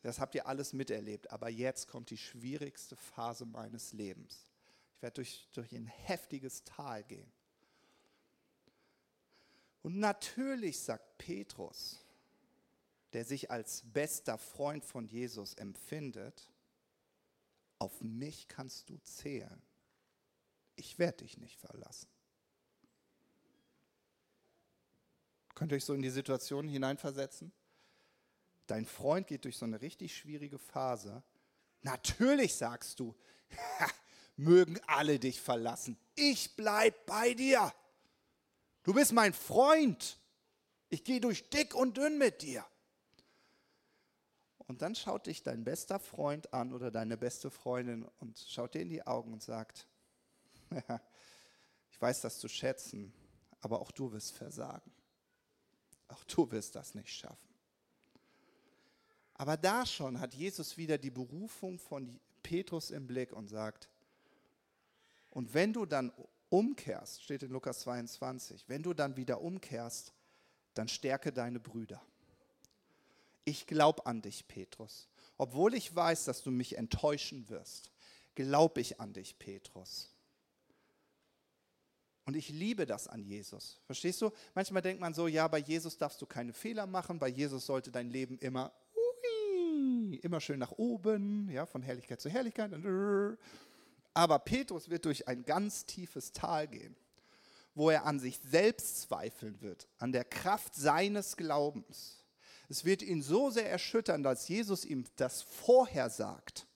Das 0.02 0.20
habt 0.20 0.36
ihr 0.36 0.46
alles 0.46 0.74
miterlebt. 0.74 1.32
Aber 1.32 1.50
jetzt 1.50 1.88
kommt 1.88 2.10
die 2.10 2.18
schwierigste 2.18 2.98
Phase 2.98 3.46
meines 3.46 3.94
Lebens. 3.94 4.52
Ich 4.96 5.02
werde 5.02 5.16
durch, 5.16 5.48
durch 5.54 5.74
ein 5.74 5.88
heftiges 5.88 6.66
Tal 6.66 7.06
gehen. 7.06 7.32
Und 9.84 10.00
natürlich 10.00 10.82
sagt 10.82 11.18
Petrus, 11.18 12.04
der 13.14 13.24
sich 13.24 13.50
als 13.50 13.84
bester 13.86 14.38
Freund 14.38 14.84
von 14.84 15.08
Jesus 15.08 15.54
empfindet, 15.54 16.50
auf 17.80 18.02
mich 18.02 18.50
kannst 18.50 18.90
du 18.90 18.98
zählen. 18.98 19.62
Ich 20.76 21.00
werde 21.00 21.20
dich 21.20 21.38
nicht 21.38 21.58
verlassen. 21.58 22.10
Könnt 25.56 25.72
ihr 25.72 25.78
euch 25.78 25.86
so 25.86 25.94
in 25.94 26.02
die 26.02 26.10
Situation 26.10 26.68
hineinversetzen? 26.68 27.54
Dein 28.70 28.86
Freund 28.86 29.26
geht 29.26 29.46
durch 29.46 29.58
so 29.58 29.66
eine 29.66 29.82
richtig 29.82 30.16
schwierige 30.16 30.60
Phase. 30.60 31.24
Natürlich 31.82 32.56
sagst 32.56 33.00
du, 33.00 33.16
mögen 34.36 34.80
alle 34.86 35.18
dich 35.18 35.42
verlassen. 35.42 35.98
Ich 36.14 36.56
bleib 36.56 37.08
bei 37.08 37.34
dir. 37.34 37.74
Du 38.84 38.94
bist 38.94 39.12
mein 39.12 39.34
Freund. 39.34 40.20
Ich 40.90 41.04
gehe 41.04 41.20
durch 41.20 41.50
dick 41.50 41.74
und 41.74 41.98
dünn 41.98 42.20
mit 42.20 42.44
dir. 42.44 42.64
Und 44.68 44.84
dann 44.84 44.94
schaut 44.94 45.26
dich 45.26 45.42
dein 45.42 45.64
bester 45.64 46.00
Freund 46.00 46.54
an 46.54 46.72
oder 46.72 46.92
deine 46.92 47.18
beste 47.18 47.50
Freundin 47.50 48.06
und 48.20 48.38
schaut 48.38 48.76
dir 48.76 48.82
in 48.82 48.90
die 48.90 49.02
Augen 49.02 49.34
und 49.34 49.42
sagt, 49.42 49.88
ich 51.90 52.00
weiß 52.00 52.22
das 52.22 52.38
zu 52.38 52.48
schätzen, 52.48 53.12
aber 53.62 53.82
auch 53.82 53.90
du 53.90 54.12
wirst 54.12 54.38
versagen. 54.38 54.92
Auch 56.08 56.24
du 56.26 56.52
wirst 56.52 56.76
das 56.76 56.94
nicht 56.94 57.10
schaffen. 57.10 57.49
Aber 59.40 59.56
da 59.56 59.86
schon 59.86 60.20
hat 60.20 60.34
Jesus 60.34 60.76
wieder 60.76 60.98
die 60.98 61.10
Berufung 61.10 61.80
von 61.80 62.20
Petrus 62.44 62.92
im 62.92 63.08
Blick 63.08 63.32
und 63.32 63.48
sagt, 63.48 63.88
und 65.32 65.54
wenn 65.54 65.72
du 65.72 65.86
dann 65.86 66.12
umkehrst, 66.50 67.24
steht 67.24 67.44
in 67.44 67.52
Lukas 67.52 67.80
22, 67.80 68.66
wenn 68.68 68.84
du 68.84 68.94
dann 68.94 69.16
wieder 69.16 69.40
umkehrst, 69.40 70.12
dann 70.74 70.90
stärke 70.90 71.32
deine 71.32 71.62
Brüder. 71.62 72.02
Ich 73.46 73.66
glaube 73.66 74.06
an 74.06 74.22
dich, 74.22 74.46
Petrus. 74.46 75.08
Obwohl 75.38 75.74
ich 75.74 75.96
weiß, 75.96 76.26
dass 76.26 76.44
du 76.44 76.52
mich 76.52 76.78
enttäuschen 76.78 77.48
wirst, 77.48 77.92
glaube 78.36 78.82
ich 78.82 79.00
an 79.00 79.14
dich, 79.14 79.40
Petrus. 79.40 80.14
Und 82.26 82.36
ich 82.36 82.50
liebe 82.50 82.86
das 82.86 83.08
an 83.08 83.24
Jesus. 83.24 83.80
Verstehst 83.86 84.22
du? 84.22 84.32
Manchmal 84.54 84.82
denkt 84.82 85.00
man 85.00 85.14
so, 85.14 85.28
ja, 85.28 85.48
bei 85.48 85.60
Jesus 85.60 85.98
darfst 85.98 86.22
du 86.22 86.26
keine 86.26 86.52
Fehler 86.52 86.86
machen, 86.88 87.20
bei 87.20 87.30
Jesus 87.30 87.66
sollte 87.66 87.90
dein 87.90 88.10
Leben 88.10 88.38
immer 88.40 88.74
immer 90.22 90.42
schön 90.42 90.60
nach 90.60 90.72
oben, 90.72 91.50
ja, 91.50 91.66
von 91.66 91.82
Herrlichkeit 91.82 92.22
zu 92.22 92.30
Herrlichkeit. 92.30 92.72
Aber 94.14 94.40
Petrus 94.40 94.90
wird 94.90 95.06
durch 95.06 95.28
ein 95.28 95.46
ganz 95.46 95.86
tiefes 95.86 96.32
Tal 96.32 96.68
gehen, 96.68 96.96
wo 97.76 97.90
er 97.90 98.06
an 98.06 98.20
sich 98.20 98.40
selbst 98.40 99.02
zweifeln 99.02 99.62
wird, 99.62 99.88
an 99.98 100.12
der 100.12 100.26
Kraft 100.26 100.76
seines 100.76 101.38
Glaubens. 101.38 102.26
Es 102.70 102.86
wird 102.86 103.02
ihn 103.02 103.22
so 103.22 103.50
sehr 103.50 103.70
erschüttern, 103.70 104.24
dass 104.24 104.48
Jesus 104.48 104.86
ihm 104.86 105.06
das 105.16 105.42
vorher 105.42 106.10
sagt. 106.10 106.68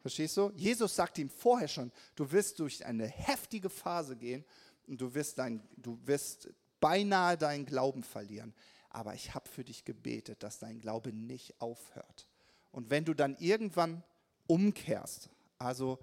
Verstehst 0.00 0.36
du? 0.36 0.50
Jesus 0.56 0.94
sagt 0.96 1.16
ihm 1.18 1.30
vorher 1.30 1.68
schon, 1.68 1.92
du 2.16 2.30
wirst 2.32 2.58
durch 2.58 2.84
eine 2.84 3.06
heftige 3.06 3.70
Phase 3.70 4.16
gehen 4.16 4.44
und 4.86 5.00
du 5.00 5.14
wirst, 5.14 5.38
dein, 5.38 5.62
du 5.76 5.98
wirst 6.04 6.50
beinahe 6.80 7.38
deinen 7.38 7.64
Glauben 7.64 8.02
verlieren 8.02 8.52
aber 8.94 9.14
ich 9.14 9.34
habe 9.34 9.48
für 9.48 9.64
dich 9.64 9.84
gebetet, 9.84 10.42
dass 10.42 10.58
dein 10.58 10.80
Glaube 10.80 11.12
nicht 11.12 11.60
aufhört. 11.60 12.28
Und 12.70 12.90
wenn 12.90 13.04
du 13.04 13.14
dann 13.14 13.36
irgendwann 13.38 14.02
umkehrst, 14.46 15.30
also 15.58 15.98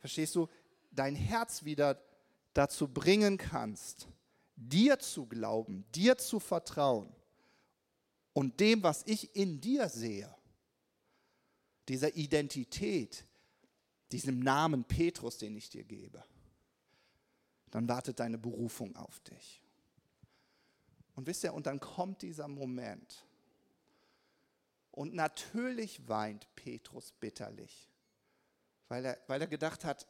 verstehst 0.00 0.34
du, 0.34 0.48
dein 0.90 1.14
Herz 1.14 1.64
wieder 1.64 2.00
dazu 2.54 2.88
bringen 2.88 3.38
kannst, 3.38 4.08
dir 4.56 4.98
zu 4.98 5.26
glauben, 5.26 5.84
dir 5.94 6.16
zu 6.18 6.40
vertrauen 6.40 7.14
und 8.32 8.60
dem, 8.60 8.82
was 8.82 9.02
ich 9.06 9.36
in 9.36 9.60
dir 9.60 9.88
sehe, 9.88 10.34
dieser 11.88 12.16
Identität, 12.16 13.24
diesem 14.12 14.40
Namen 14.40 14.84
Petrus, 14.84 15.38
den 15.38 15.56
ich 15.56 15.68
dir 15.68 15.84
gebe, 15.84 16.24
dann 17.70 17.88
wartet 17.88 18.20
deine 18.20 18.38
Berufung 18.38 18.96
auf 18.96 19.20
dich. 19.20 19.62
Und 21.16 21.26
wisst 21.26 21.42
ihr, 21.44 21.54
und 21.54 21.66
dann 21.66 21.80
kommt 21.80 22.22
dieser 22.22 22.46
Moment. 22.46 23.26
Und 24.92 25.14
natürlich 25.14 26.06
weint 26.08 26.46
Petrus 26.54 27.12
bitterlich, 27.12 27.90
weil 28.88 29.04
er, 29.04 29.18
weil 29.26 29.40
er 29.40 29.46
gedacht 29.46 29.84
hat, 29.84 30.06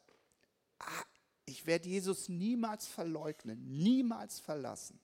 ah, 0.80 1.04
ich 1.44 1.64
werde 1.64 1.88
Jesus 1.88 2.28
niemals 2.28 2.86
verleugnen, 2.86 3.78
niemals 3.78 4.40
verlassen. 4.40 5.00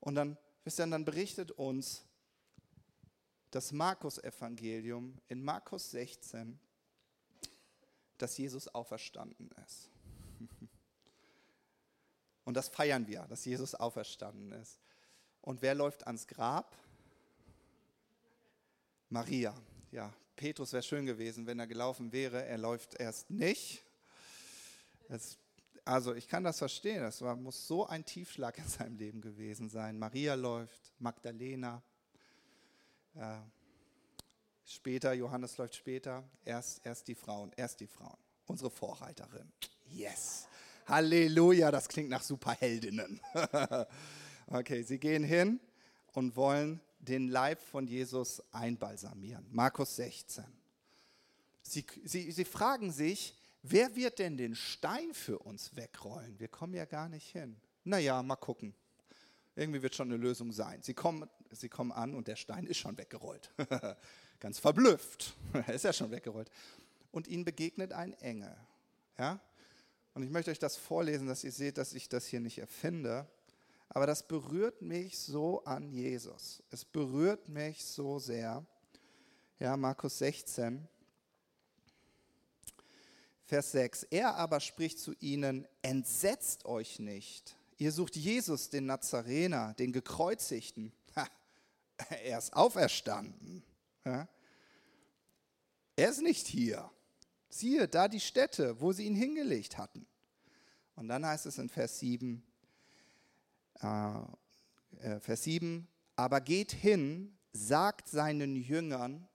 Und 0.00 0.14
dann, 0.14 0.38
wisst 0.64 0.80
ihr, 0.80 0.86
dann 0.86 1.04
berichtet 1.04 1.52
uns 1.52 2.06
das 3.50 3.72
Markus-Evangelium 3.72 5.20
in 5.28 5.42
Markus 5.42 5.90
16, 5.90 6.58
dass 8.18 8.36
Jesus 8.38 8.68
auferstanden 8.68 9.50
ist. 9.64 9.90
Und 12.46 12.54
das 12.54 12.68
feiern 12.68 13.08
wir, 13.08 13.22
dass 13.22 13.44
Jesus 13.44 13.74
auferstanden 13.74 14.52
ist. 14.52 14.78
Und 15.42 15.62
wer 15.62 15.74
läuft 15.74 16.06
ans 16.06 16.28
Grab? 16.28 16.76
Maria. 19.08 19.52
Ja, 19.90 20.14
Petrus 20.36 20.72
wäre 20.72 20.84
schön 20.84 21.06
gewesen, 21.06 21.46
wenn 21.48 21.58
er 21.58 21.66
gelaufen 21.66 22.12
wäre. 22.12 22.44
Er 22.44 22.56
läuft 22.56 22.94
erst 23.00 23.30
nicht. 23.30 23.84
Das, 25.08 25.38
also 25.84 26.14
ich 26.14 26.28
kann 26.28 26.44
das 26.44 26.58
verstehen. 26.58 27.02
Das 27.02 27.20
war, 27.20 27.34
muss 27.34 27.66
so 27.66 27.84
ein 27.84 28.04
Tiefschlag 28.04 28.58
in 28.58 28.68
seinem 28.68 28.96
Leben 28.96 29.20
gewesen 29.20 29.68
sein. 29.68 29.98
Maria 29.98 30.34
läuft, 30.34 30.92
Magdalena. 31.00 31.82
Äh, 33.14 33.38
später, 34.64 35.12
Johannes 35.14 35.58
läuft 35.58 35.74
später. 35.74 36.22
Erst, 36.44 36.86
erst 36.86 37.08
die 37.08 37.16
Frauen, 37.16 37.50
erst 37.56 37.80
die 37.80 37.88
Frauen. 37.88 38.18
Unsere 38.46 38.70
Vorreiterin. 38.70 39.52
Yes. 39.88 40.46
Halleluja, 40.86 41.70
das 41.70 41.88
klingt 41.88 42.10
nach 42.10 42.22
Superheldinnen. 42.22 43.20
okay, 44.46 44.82
sie 44.82 44.98
gehen 44.98 45.24
hin 45.24 45.60
und 46.12 46.36
wollen 46.36 46.80
den 46.98 47.28
Leib 47.28 47.60
von 47.60 47.86
Jesus 47.86 48.42
einbalsamieren. 48.52 49.46
Markus 49.50 49.96
16. 49.96 50.44
Sie, 51.62 51.84
sie, 52.04 52.30
sie 52.30 52.44
fragen 52.44 52.92
sich, 52.92 53.34
wer 53.62 53.94
wird 53.96 54.18
denn 54.20 54.36
den 54.36 54.54
Stein 54.54 55.12
für 55.12 55.38
uns 55.40 55.74
wegrollen? 55.74 56.38
Wir 56.38 56.48
kommen 56.48 56.74
ja 56.74 56.84
gar 56.84 57.08
nicht 57.08 57.30
hin. 57.32 57.56
Naja, 57.84 58.22
mal 58.22 58.36
gucken. 58.36 58.74
Irgendwie 59.56 59.82
wird 59.82 59.94
schon 59.94 60.08
eine 60.08 60.16
Lösung 60.16 60.52
sein. 60.52 60.82
Sie 60.82 60.94
kommen, 60.94 61.28
sie 61.50 61.68
kommen 61.68 61.90
an 61.90 62.14
und 62.14 62.28
der 62.28 62.36
Stein 62.36 62.66
ist 62.66 62.78
schon 62.78 62.96
weggerollt. 62.98 63.50
Ganz 64.40 64.58
verblüfft. 64.58 65.34
er 65.52 65.74
ist 65.74 65.84
ja 65.84 65.92
schon 65.92 66.10
weggerollt. 66.10 66.50
Und 67.10 67.26
ihnen 67.26 67.44
begegnet 67.44 67.92
ein 67.92 68.12
Engel. 68.14 68.54
Ja? 69.18 69.40
Und 70.16 70.22
ich 70.22 70.30
möchte 70.30 70.50
euch 70.50 70.58
das 70.58 70.78
vorlesen, 70.78 71.26
dass 71.26 71.44
ihr 71.44 71.52
seht, 71.52 71.76
dass 71.76 71.92
ich 71.92 72.08
das 72.08 72.24
hier 72.24 72.40
nicht 72.40 72.56
erfinde. 72.56 73.28
Aber 73.90 74.06
das 74.06 74.26
berührt 74.26 74.80
mich 74.80 75.18
so 75.18 75.62
an 75.64 75.90
Jesus. 75.90 76.62
Es 76.70 76.86
berührt 76.86 77.50
mich 77.50 77.84
so 77.84 78.18
sehr. 78.18 78.64
Ja, 79.58 79.76
Markus 79.76 80.16
16, 80.16 80.88
Vers 83.44 83.72
6. 83.72 84.04
Er 84.04 84.36
aber 84.36 84.60
spricht 84.60 84.98
zu 84.98 85.12
ihnen, 85.20 85.68
entsetzt 85.82 86.64
euch 86.64 86.98
nicht. 86.98 87.54
Ihr 87.76 87.92
sucht 87.92 88.16
Jesus, 88.16 88.70
den 88.70 88.86
Nazarener, 88.86 89.74
den 89.74 89.92
Gekreuzigten. 89.92 90.94
Ha, 91.14 91.28
er 92.24 92.38
ist 92.38 92.54
auferstanden. 92.54 93.62
Ja? 94.06 94.26
Er 95.94 96.08
ist 96.08 96.22
nicht 96.22 96.46
hier. 96.46 96.90
Siehe, 97.58 97.88
da 97.88 98.08
die 98.08 98.20
Stätte, 98.20 98.80
wo 98.80 98.92
sie 98.92 99.04
ihn 99.06 99.14
hingelegt 99.14 99.78
hatten. 99.78 100.06
Und 100.94 101.08
dann 101.08 101.24
heißt 101.24 101.46
es 101.46 101.58
in 101.58 101.68
Vers 101.68 101.98
7, 101.98 102.42
äh, 103.80 104.20
äh, 104.98 105.20
Vers 105.20 105.44
7, 105.44 105.86
aber 106.16 106.40
geht 106.40 106.72
hin, 106.72 107.36
sagt 107.52 108.08
seinen 108.08 108.56
Jüngern 108.56 109.28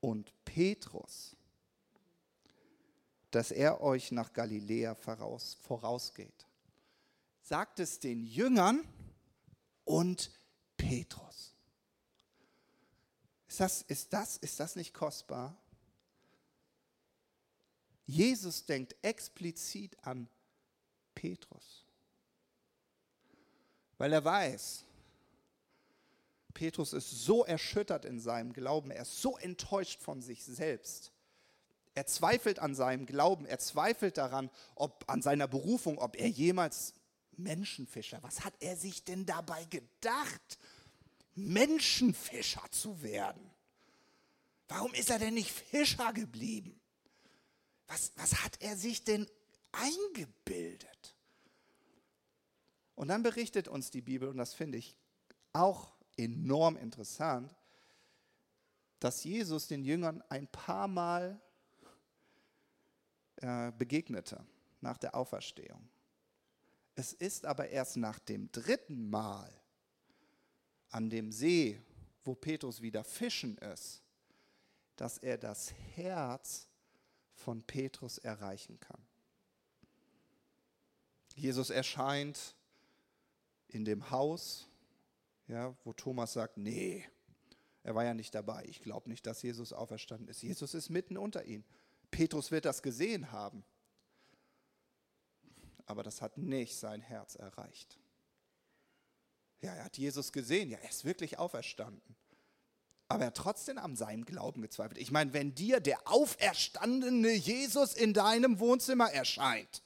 und 0.00 0.32
Petrus, 0.44 1.36
dass 3.30 3.50
er 3.50 3.80
euch 3.80 4.10
nach 4.10 4.32
Galiläa 4.32 4.94
voraus, 4.94 5.56
vorausgeht. 5.62 6.46
Sagt 7.42 7.80
es 7.80 8.00
den 8.00 8.24
Jüngern 8.24 8.84
und 9.84 10.30
Petrus. 10.76 11.54
Ist 13.48 13.60
das, 13.60 13.82
ist, 13.82 14.12
das, 14.12 14.36
ist 14.36 14.60
das 14.60 14.76
nicht 14.76 14.94
kostbar? 14.94 15.59
Jesus 18.06 18.64
denkt 18.64 18.96
explizit 19.02 19.96
an 20.02 20.28
Petrus. 21.14 21.84
Weil 23.98 24.12
er 24.12 24.24
weiß, 24.24 24.84
Petrus 26.54 26.92
ist 26.92 27.10
so 27.10 27.44
erschüttert 27.44 28.04
in 28.04 28.18
seinem 28.18 28.52
Glauben, 28.52 28.90
er 28.90 29.02
ist 29.02 29.20
so 29.20 29.36
enttäuscht 29.36 30.00
von 30.02 30.22
sich 30.22 30.44
selbst. 30.44 31.12
Er 31.94 32.06
zweifelt 32.06 32.58
an 32.58 32.74
seinem 32.74 33.06
Glauben, 33.06 33.46
er 33.46 33.58
zweifelt 33.58 34.16
daran, 34.16 34.50
ob 34.74 35.04
an 35.08 35.22
seiner 35.22 35.48
Berufung, 35.48 35.98
ob 35.98 36.16
er 36.16 36.28
jemals 36.28 36.94
Menschenfischer, 37.36 38.22
was 38.22 38.44
hat 38.44 38.54
er 38.60 38.76
sich 38.76 39.04
denn 39.04 39.26
dabei 39.26 39.64
gedacht, 39.64 40.58
Menschenfischer 41.34 42.64
zu 42.70 43.02
werden? 43.02 43.50
Warum 44.68 44.94
ist 44.94 45.10
er 45.10 45.18
denn 45.18 45.34
nicht 45.34 45.50
Fischer 45.50 46.12
geblieben? 46.12 46.79
Was, 47.90 48.12
was 48.14 48.44
hat 48.44 48.56
er 48.62 48.76
sich 48.76 49.02
denn 49.02 49.26
eingebildet? 49.72 51.16
Und 52.94 53.08
dann 53.08 53.24
berichtet 53.24 53.66
uns 53.66 53.90
die 53.90 54.00
Bibel, 54.00 54.28
und 54.28 54.36
das 54.36 54.54
finde 54.54 54.78
ich 54.78 54.96
auch 55.52 55.92
enorm 56.16 56.76
interessant, 56.76 57.52
dass 59.00 59.24
Jesus 59.24 59.66
den 59.66 59.82
Jüngern 59.82 60.22
ein 60.28 60.46
paar 60.46 60.86
Mal 60.86 61.40
äh, 63.36 63.72
begegnete 63.72 64.46
nach 64.80 64.96
der 64.96 65.16
Auferstehung. 65.16 65.88
Es 66.94 67.12
ist 67.12 67.44
aber 67.44 67.70
erst 67.70 67.96
nach 67.96 68.20
dem 68.20 68.52
dritten 68.52 69.10
Mal 69.10 69.50
an 70.90 71.10
dem 71.10 71.32
See, 71.32 71.82
wo 72.22 72.36
Petrus 72.36 72.82
wieder 72.82 73.02
fischen 73.02 73.58
ist, 73.58 74.04
dass 74.94 75.18
er 75.18 75.38
das 75.38 75.72
Herz 75.96 76.69
von 77.40 77.62
Petrus 77.62 78.18
erreichen 78.18 78.78
kann. 78.80 79.00
Jesus 81.34 81.70
erscheint 81.70 82.54
in 83.68 83.84
dem 83.84 84.10
Haus, 84.10 84.68
ja, 85.46 85.74
wo 85.84 85.92
Thomas 85.92 86.32
sagt, 86.34 86.58
nee, 86.58 87.08
er 87.82 87.94
war 87.94 88.04
ja 88.04 88.14
nicht 88.14 88.34
dabei. 88.34 88.64
Ich 88.66 88.82
glaube 88.82 89.08
nicht, 89.08 89.26
dass 89.26 89.42
Jesus 89.42 89.72
auferstanden 89.72 90.28
ist. 90.28 90.42
Jesus 90.42 90.74
ist 90.74 90.90
mitten 90.90 91.16
unter 91.16 91.44
ihnen. 91.44 91.64
Petrus 92.10 92.50
wird 92.50 92.66
das 92.66 92.82
gesehen 92.82 93.32
haben. 93.32 93.64
Aber 95.86 96.02
das 96.02 96.20
hat 96.20 96.36
nicht 96.36 96.76
sein 96.76 97.00
Herz 97.00 97.36
erreicht. 97.36 97.98
Ja, 99.62 99.74
er 99.74 99.84
hat 99.84 99.98
Jesus 99.98 100.32
gesehen. 100.32 100.70
Ja, 100.70 100.78
er 100.78 100.90
ist 100.90 101.04
wirklich 101.04 101.38
auferstanden. 101.38 102.16
Aber 103.10 103.24
er 103.24 103.26
hat 103.26 103.36
trotzdem 103.36 103.76
an 103.76 103.96
seinem 103.96 104.24
Glauben 104.24 104.62
gezweifelt. 104.62 104.96
Ich 105.00 105.10
meine, 105.10 105.32
wenn 105.32 105.52
dir 105.52 105.80
der 105.80 105.98
auferstandene 106.04 107.32
Jesus 107.32 107.92
in 107.92 108.14
deinem 108.14 108.60
Wohnzimmer 108.60 109.10
erscheint, 109.12 109.82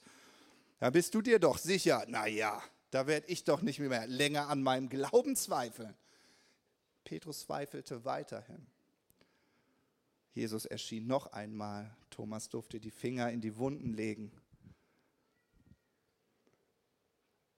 dann 0.77 0.93
bist 0.93 1.15
du 1.15 1.23
dir 1.23 1.39
doch 1.39 1.57
sicher, 1.57 2.05
naja, 2.07 2.61
da 2.91 3.07
werde 3.07 3.25
ich 3.25 3.43
doch 3.43 3.63
nicht 3.63 3.79
mehr 3.79 4.05
länger 4.05 4.47
an 4.47 4.61
meinem 4.61 4.89
Glauben 4.89 5.35
zweifeln. 5.35 5.95
Petrus 7.03 7.41
zweifelte 7.41 8.05
weiterhin. 8.05 8.67
Jesus 10.33 10.65
erschien 10.65 11.07
noch 11.07 11.33
einmal. 11.33 11.97
Thomas 12.11 12.49
durfte 12.49 12.79
die 12.79 12.91
Finger 12.91 13.31
in 13.31 13.41
die 13.41 13.57
Wunden 13.57 13.95
legen. 13.95 14.31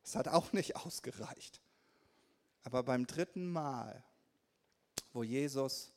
Es 0.02 0.16
hat 0.16 0.30
auch 0.30 0.54
nicht 0.54 0.76
ausgereicht. 0.86 1.60
Aber 2.64 2.84
beim 2.84 3.06
dritten 3.06 3.52
Mal, 3.52 4.02
wo 5.14 5.24
Jesus 5.24 5.92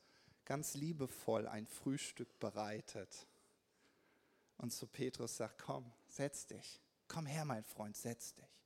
ganz 0.45 0.75
liebevoll 0.75 1.47
ein 1.47 1.67
Frühstück 1.67 2.39
bereitet 2.39 3.27
und 4.57 4.71
zu 4.71 4.87
Petrus 4.87 5.37
sagt, 5.37 5.59
komm, 5.59 5.93
setz 6.09 6.47
dich. 6.47 6.81
Komm 7.09 7.27
her, 7.27 7.45
mein 7.45 7.65
Freund, 7.65 7.97
setz 7.97 8.35
dich. 8.35 8.61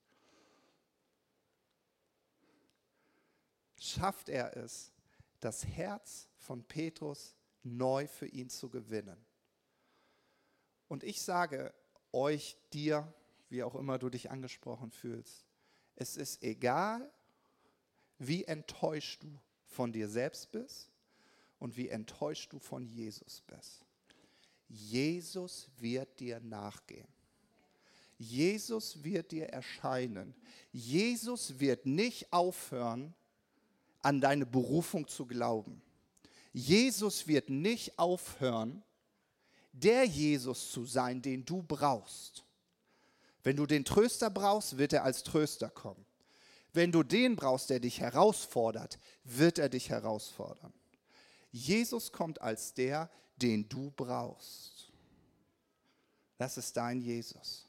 schafft 3.85 4.29
er 4.29 4.57
es, 4.57 4.93
das 5.41 5.67
Herz 5.67 6.29
von 6.39 6.65
Petrus 6.65 7.35
neu 7.63 8.07
für 8.07 8.27
ihn 8.27 8.49
zu 8.49 8.71
gewinnen. 8.71 9.25
Und 10.89 11.05
ich 11.05 11.23
sage 11.23 11.75
euch, 12.13 12.57
dir, 12.73 13.13
wie 13.49 13.63
auch 13.63 13.75
immer 13.75 13.99
du 13.99 14.09
dich 14.09 14.31
angesprochen 14.31 14.91
fühlst, 14.91 15.45
es 15.97 16.17
ist 16.17 16.43
egal, 16.43 17.11
wie 18.19 18.45
enttäuscht 18.45 19.23
du 19.23 19.39
von 19.75 19.93
dir 19.93 20.09
selbst 20.09 20.51
bist 20.53 20.89
und 21.59 21.77
wie 21.77 21.89
enttäuscht 21.89 22.53
du 22.53 22.59
von 22.59 22.87
Jesus 22.87 23.43
bist. 23.47 23.85
Jesus 24.69 25.69
wird 25.79 26.21
dir 26.21 26.41
nachgehen. 26.41 27.09
Jesus 28.19 29.03
wird 29.03 29.33
dir 29.33 29.49
erscheinen. 29.49 30.35
Jesus 30.73 31.59
wird 31.59 31.85
nicht 31.85 32.33
aufhören, 32.33 33.15
an 34.01 34.21
deine 34.21 34.47
Berufung 34.47 35.09
zu 35.09 35.27
glauben. 35.27 35.83
Jesus 36.53 37.27
wird 37.27 37.51
nicht 37.51 37.99
aufhören, 37.99 38.83
der 39.73 40.05
Jesus 40.05 40.71
zu 40.71 40.85
sein, 40.85 41.21
den 41.21 41.45
du 41.45 41.63
brauchst. 41.63 42.45
Wenn 43.43 43.57
du 43.57 43.67
den 43.67 43.85
Tröster 43.85 44.31
brauchst, 44.31 44.79
wird 44.79 44.93
er 44.93 45.05
als 45.05 45.23
Tröster 45.25 45.69
kommen. 45.69 46.05
Wenn 46.75 46.91
du 46.91 47.05
den 47.05 47.37
brauchst, 47.37 47.71
der 47.71 47.79
dich 47.79 48.01
herausfordert, 48.01 48.99
wird 49.23 49.59
er 49.59 49.69
dich 49.69 49.91
herausfordern. 49.91 50.73
Jesus 51.53 52.11
kommt 52.11 52.41
als 52.43 52.75
der, 52.75 53.09
den 53.37 53.69
du 53.69 53.93
brauchst. 53.93 54.91
Das 56.37 56.59
ist 56.59 56.77
dein 56.77 57.01
Jesus. 57.01 57.65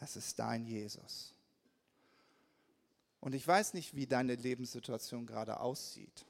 Das 0.00 0.16
ist 0.16 0.38
dein 0.38 0.64
Jesus. 0.64 1.34
Und 3.20 3.34
ich 3.34 3.46
weiß 3.46 3.74
nicht, 3.74 3.94
wie 3.94 4.06
deine 4.06 4.36
Lebenssituation 4.36 5.26
gerade 5.26 5.60
aussieht. 5.60 6.24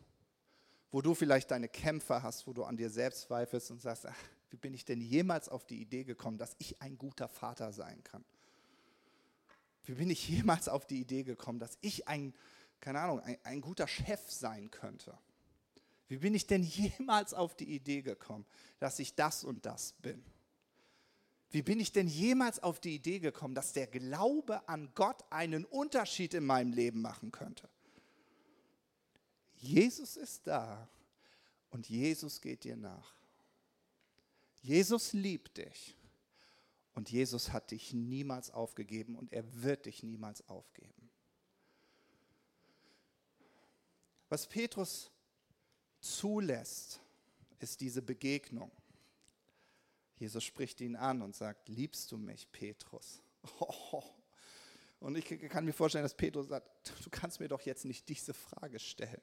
Wo 0.90 1.00
du 1.00 1.14
vielleicht 1.14 1.52
deine 1.52 1.68
Kämpfe 1.68 2.24
hast, 2.24 2.48
wo 2.48 2.52
du 2.52 2.64
an 2.64 2.76
dir 2.76 2.90
selbst 2.90 3.22
zweifelst 3.22 3.70
und 3.70 3.80
sagst, 3.80 4.06
ach, 4.06 4.18
wie 4.50 4.56
bin 4.56 4.74
ich 4.74 4.84
denn 4.84 5.00
jemals 5.00 5.48
auf 5.48 5.64
die 5.64 5.80
Idee 5.80 6.02
gekommen, 6.02 6.38
dass 6.38 6.56
ich 6.58 6.80
ein 6.82 6.98
guter 6.98 7.28
Vater 7.28 7.72
sein 7.72 8.02
kann? 8.02 8.24
Wie 9.84 9.94
bin 9.94 10.10
ich 10.10 10.28
jemals 10.28 10.68
auf 10.68 10.86
die 10.86 11.00
Idee 11.00 11.24
gekommen, 11.24 11.58
dass 11.58 11.78
ich 11.80 12.08
ein, 12.08 12.34
keine 12.80 13.00
Ahnung, 13.00 13.20
ein, 13.20 13.38
ein 13.44 13.60
guter 13.60 13.86
Chef 13.86 14.20
sein 14.30 14.70
könnte? 14.70 15.16
Wie 16.08 16.18
bin 16.18 16.34
ich 16.34 16.46
denn 16.46 16.62
jemals 16.98 17.34
auf 17.34 17.54
die 17.54 17.74
Idee 17.74 18.02
gekommen, 18.02 18.46
dass 18.78 18.98
ich 18.98 19.14
das 19.14 19.44
und 19.44 19.66
das 19.66 19.92
bin? 20.00 20.24
Wie 21.50 21.62
bin 21.62 21.78
ich 21.78 21.92
denn 21.92 22.08
jemals 22.08 22.60
auf 22.60 22.80
die 22.80 22.96
Idee 22.96 23.20
gekommen, 23.20 23.54
dass 23.54 23.72
der 23.72 23.86
Glaube 23.86 24.68
an 24.68 24.90
Gott 24.94 25.22
einen 25.30 25.64
Unterschied 25.64 26.34
in 26.34 26.44
meinem 26.44 26.72
Leben 26.72 27.00
machen 27.00 27.30
könnte? 27.30 27.68
Jesus 29.56 30.16
ist 30.16 30.46
da 30.46 30.88
und 31.70 31.88
Jesus 31.88 32.40
geht 32.40 32.64
dir 32.64 32.76
nach. 32.76 33.14
Jesus 34.62 35.12
liebt 35.12 35.58
dich 35.58 35.94
und 36.94 37.10
Jesus 37.10 37.52
hat 37.52 37.70
dich 37.70 37.92
niemals 37.92 38.50
aufgegeben 38.50 39.16
und 39.16 39.32
er 39.32 39.62
wird 39.62 39.86
dich 39.86 40.02
niemals 40.02 40.48
aufgeben. 40.48 41.10
Was 44.28 44.46
Petrus 44.46 45.10
zulässt, 46.00 47.00
ist 47.58 47.80
diese 47.80 48.02
Begegnung. 48.02 48.70
Jesus 50.16 50.44
spricht 50.44 50.80
ihn 50.80 50.96
an 50.96 51.22
und 51.22 51.34
sagt, 51.34 51.68
liebst 51.68 52.10
du 52.12 52.16
mich, 52.16 52.50
Petrus? 52.52 53.22
Und 55.00 55.18
ich 55.18 55.26
kann 55.50 55.66
mir 55.66 55.74
vorstellen, 55.74 56.04
dass 56.04 56.14
Petrus 56.14 56.48
sagt, 56.48 56.66
du 57.04 57.10
kannst 57.10 57.38
mir 57.38 57.48
doch 57.48 57.60
jetzt 57.60 57.84
nicht 57.84 58.08
diese 58.08 58.32
Frage 58.32 58.78
stellen. 58.78 59.20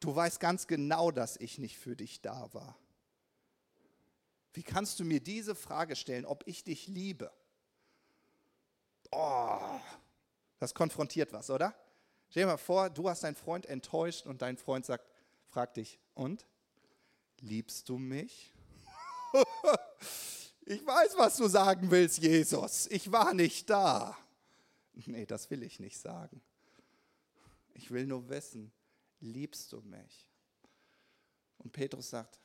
Du 0.00 0.16
weißt 0.16 0.40
ganz 0.40 0.66
genau, 0.66 1.12
dass 1.12 1.36
ich 1.36 1.58
nicht 1.58 1.78
für 1.78 1.94
dich 1.94 2.20
da 2.20 2.52
war. 2.52 2.76
Wie 4.52 4.62
kannst 4.62 4.98
du 4.98 5.04
mir 5.04 5.20
diese 5.20 5.54
Frage 5.54 5.96
stellen, 5.96 6.24
ob 6.24 6.46
ich 6.46 6.64
dich 6.64 6.88
liebe? 6.88 7.32
Oh, 9.12 9.80
das 10.58 10.74
konfrontiert 10.74 11.32
was, 11.32 11.50
oder? 11.50 11.74
Stell 12.30 12.44
dir 12.44 12.48
mal 12.48 12.56
vor, 12.56 12.90
du 12.90 13.08
hast 13.08 13.24
deinen 13.24 13.34
Freund 13.34 13.66
enttäuscht 13.66 14.26
und 14.26 14.42
dein 14.42 14.56
Freund 14.56 14.86
sagt, 14.86 15.08
fragt 15.48 15.76
dich, 15.76 15.98
und? 16.14 16.46
Liebst 17.40 17.88
du 17.88 17.98
mich? 17.98 18.52
ich 20.66 20.84
weiß, 20.84 21.16
was 21.16 21.36
du 21.36 21.48
sagen 21.48 21.90
willst, 21.90 22.18
Jesus. 22.18 22.86
Ich 22.88 23.10
war 23.10 23.34
nicht 23.34 23.70
da. 23.70 24.16
Nee, 25.06 25.26
das 25.26 25.50
will 25.50 25.62
ich 25.62 25.80
nicht 25.80 25.98
sagen. 25.98 26.42
Ich 27.74 27.90
will 27.90 28.06
nur 28.06 28.28
wissen, 28.28 28.70
liebst 29.20 29.72
du 29.72 29.80
mich? 29.80 30.28
Und 31.58 31.72
Petrus 31.72 32.10
sagt, 32.10 32.38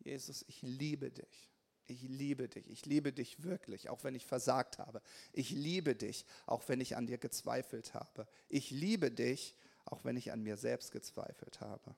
Jesus, 0.00 0.44
ich 0.48 0.60
liebe 0.62 1.10
dich. 1.10 1.51
Ich 1.86 2.02
liebe 2.02 2.48
dich. 2.48 2.68
Ich 2.70 2.86
liebe 2.86 3.12
dich 3.12 3.42
wirklich, 3.42 3.88
auch 3.88 4.04
wenn 4.04 4.14
ich 4.14 4.26
versagt 4.26 4.78
habe. 4.78 5.02
Ich 5.32 5.50
liebe 5.50 5.94
dich, 5.94 6.24
auch 6.46 6.62
wenn 6.68 6.80
ich 6.80 6.96
an 6.96 7.06
dir 7.06 7.18
gezweifelt 7.18 7.94
habe. 7.94 8.26
Ich 8.48 8.70
liebe 8.70 9.10
dich, 9.10 9.56
auch 9.84 10.04
wenn 10.04 10.16
ich 10.16 10.32
an 10.32 10.42
mir 10.42 10.56
selbst 10.56 10.92
gezweifelt 10.92 11.60
habe. 11.60 11.94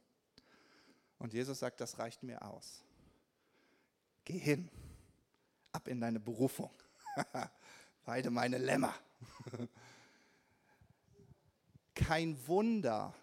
Und 1.18 1.32
Jesus 1.32 1.58
sagt, 1.58 1.80
das 1.80 1.98
reicht 1.98 2.22
mir 2.22 2.42
aus. 2.42 2.82
Geh 4.24 4.38
hin, 4.38 4.70
ab 5.72 5.86
in 5.88 6.00
deine 6.00 6.20
Berufung. 6.20 6.70
Weide 8.04 8.30
meine 8.30 8.58
Lämmer. 8.58 8.94
kein 11.94 12.36
Wunder, 12.46 13.14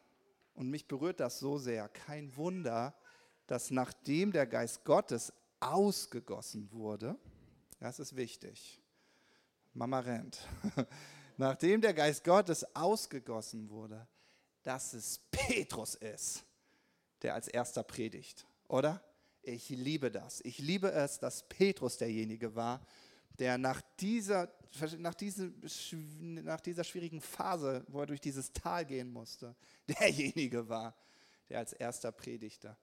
und 0.56 0.70
mich 0.70 0.88
berührt 0.88 1.20
das 1.20 1.40
so 1.40 1.58
sehr, 1.58 1.90
kein 1.90 2.36
Wunder, 2.36 2.94
dass 3.48 3.72
nachdem 3.72 4.32
der 4.32 4.48
Geist 4.48 4.86
Gottes 4.86 5.34
ausgegossen 5.62 6.72
wurde, 6.72 7.18
das 7.80 8.00
ist 8.00 8.16
wichtig, 8.16 8.82
Mama 9.74 10.00
rennt, 10.00 10.40
nachdem 11.38 11.82
der 11.82 11.94
Geist 11.94 12.24
Gottes 12.24 12.76
ausgegossen 12.76 13.70
wurde, 13.70 14.08
dass 14.64 14.94
es 14.94 15.20
Petrus 15.32 15.96
ist, 15.96 16.44
der 17.22 17.34
als 17.36 17.48
erster 17.48 17.84
predigt, 17.84 18.46
oder? 18.68 19.04
Ich 19.44 19.70
liebe 19.70 20.12
das. 20.12 20.42
Ich 20.42 20.60
liebe 20.60 20.92
es, 20.92 21.18
dass 21.20 21.48
Petrus 21.48 21.98
derjenige 21.98 22.56
war, 22.56 22.86
der 23.40 23.58
nach 23.58 23.82
dieser, 24.00 24.54
nach, 25.00 25.16
diese, 25.16 25.52
nach 26.20 26.62
dieser 26.62 26.84
schwierigen 26.84 27.22
Phase, 27.22 27.84
wo 27.88 28.02
er 28.02 28.06
durch 28.06 28.22
dieses 28.22 28.54
Tal 28.54 28.86
gehen 28.86 29.12
musste, 29.12 29.56
derjenige 29.88 30.70
war, 30.70 30.96
der 31.50 31.60
als 31.60 31.74
erster 31.74 32.12
predigte. 32.12 32.78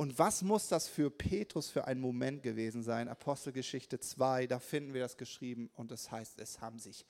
Und 0.00 0.18
was 0.18 0.40
muss 0.40 0.66
das 0.66 0.88
für 0.88 1.10
Petrus 1.10 1.68
für 1.68 1.84
ein 1.84 2.00
Moment 2.00 2.42
gewesen 2.42 2.82
sein? 2.82 3.06
Apostelgeschichte 3.06 4.00
2, 4.00 4.46
da 4.46 4.58
finden 4.58 4.94
wir 4.94 5.02
das 5.02 5.18
geschrieben 5.18 5.68
und 5.74 5.92
es 5.92 6.04
das 6.04 6.10
heißt, 6.10 6.40
es 6.40 6.62
haben 6.62 6.78
sich 6.78 7.04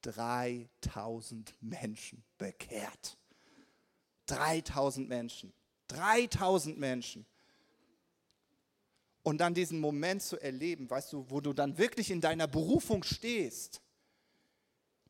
3000 0.00 1.54
Menschen 1.60 2.24
bekehrt. 2.38 3.18
3000 4.24 5.06
Menschen. 5.06 5.52
3000 5.88 6.78
Menschen 6.78 7.26
und 9.22 9.36
dann 9.36 9.52
diesen 9.52 9.78
Moment 9.78 10.22
zu 10.22 10.40
erleben, 10.40 10.88
weißt 10.88 11.12
du, 11.12 11.26
wo 11.28 11.42
du 11.42 11.52
dann 11.52 11.76
wirklich 11.76 12.10
in 12.10 12.22
deiner 12.22 12.48
Berufung 12.48 13.02
stehst. 13.02 13.82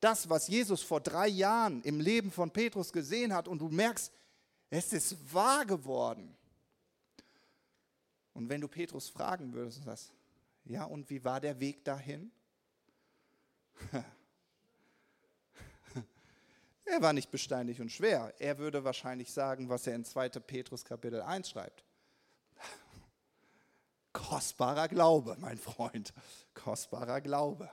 Das, 0.01 0.27
was 0.27 0.49
Jesus 0.49 0.81
vor 0.81 0.99
drei 0.99 1.29
Jahren 1.29 1.81
im 1.83 2.01
Leben 2.01 2.29
von 2.29 2.51
Petrus 2.51 2.91
gesehen 2.91 3.33
hat 3.33 3.47
und 3.47 3.59
du 3.59 3.69
merkst, 3.69 4.11
es 4.69 4.91
ist 4.91 5.33
wahr 5.33 5.65
geworden. 5.65 6.35
Und 8.33 8.49
wenn 8.49 8.61
du 8.61 8.67
Petrus 8.67 9.09
fragen 9.09 9.53
würdest 9.53 9.79
und 9.79 9.85
sagst, 9.85 10.13
ja, 10.65 10.85
und 10.85 11.09
wie 11.09 11.23
war 11.23 11.41
der 11.41 11.59
Weg 11.59 11.83
dahin? 11.83 12.31
er 16.85 17.01
war 17.01 17.13
nicht 17.13 17.31
besteinlich 17.31 17.81
und 17.81 17.91
schwer. 17.91 18.33
Er 18.39 18.57
würde 18.57 18.83
wahrscheinlich 18.83 19.31
sagen, 19.31 19.69
was 19.69 19.87
er 19.87 19.95
in 19.95 20.05
2. 20.05 20.29
Petrus 20.29 20.85
Kapitel 20.85 21.21
1 21.21 21.49
schreibt. 21.49 21.83
Kostbarer 24.13 24.87
Glaube, 24.87 25.35
mein 25.39 25.57
Freund. 25.57 26.13
Kostbarer 26.53 27.21
Glaube. 27.21 27.69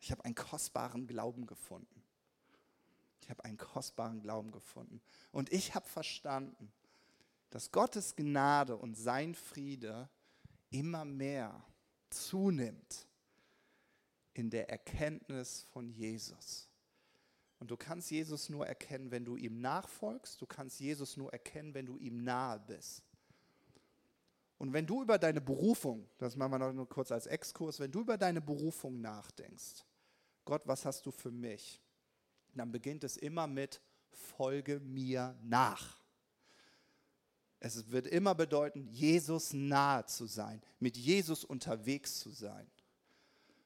Ich 0.00 0.10
habe 0.10 0.24
einen 0.24 0.34
kostbaren 0.34 1.06
Glauben 1.06 1.46
gefunden. 1.46 2.02
Ich 3.20 3.28
habe 3.28 3.44
einen 3.44 3.58
kostbaren 3.58 4.22
Glauben 4.22 4.50
gefunden. 4.50 5.02
Und 5.30 5.52
ich 5.52 5.74
habe 5.74 5.86
verstanden, 5.86 6.72
dass 7.50 7.70
Gottes 7.70 8.16
Gnade 8.16 8.76
und 8.76 8.96
sein 8.96 9.34
Friede 9.34 10.08
immer 10.70 11.04
mehr 11.04 11.64
zunimmt 12.08 13.06
in 14.34 14.50
der 14.50 14.70
Erkenntnis 14.70 15.66
von 15.72 15.90
Jesus. 15.90 16.68
Und 17.58 17.70
du 17.70 17.76
kannst 17.76 18.10
Jesus 18.10 18.48
nur 18.48 18.66
erkennen, 18.66 19.10
wenn 19.10 19.24
du 19.24 19.36
ihm 19.36 19.60
nachfolgst. 19.60 20.40
Du 20.40 20.46
kannst 20.46 20.80
Jesus 20.80 21.16
nur 21.16 21.32
erkennen, 21.32 21.74
wenn 21.74 21.86
du 21.86 21.98
ihm 21.98 22.22
nahe 22.22 22.58
bist. 22.60 23.02
Und 24.56 24.72
wenn 24.72 24.86
du 24.86 25.02
über 25.02 25.18
deine 25.18 25.40
Berufung, 25.40 26.08
das 26.18 26.36
machen 26.36 26.52
wir 26.52 26.58
noch 26.58 26.72
nur 26.72 26.88
kurz 26.88 27.12
als 27.12 27.26
Exkurs, 27.26 27.80
wenn 27.80 27.90
du 27.90 28.00
über 28.00 28.16
deine 28.16 28.40
Berufung 28.40 29.00
nachdenkst, 29.00 29.84
Gott, 30.44 30.66
was 30.66 30.84
hast 30.84 31.04
du 31.04 31.10
für 31.10 31.30
mich? 31.30 31.80
Dann 32.54 32.72
beginnt 32.72 33.04
es 33.04 33.16
immer 33.16 33.46
mit, 33.46 33.80
folge 34.10 34.80
mir 34.80 35.36
nach. 35.42 35.99
Es 37.60 37.90
wird 37.90 38.06
immer 38.06 38.34
bedeuten, 38.34 38.86
Jesus 38.88 39.52
nahe 39.52 40.06
zu 40.06 40.26
sein, 40.26 40.62
mit 40.78 40.96
Jesus 40.96 41.44
unterwegs 41.44 42.18
zu 42.18 42.30
sein. 42.30 42.66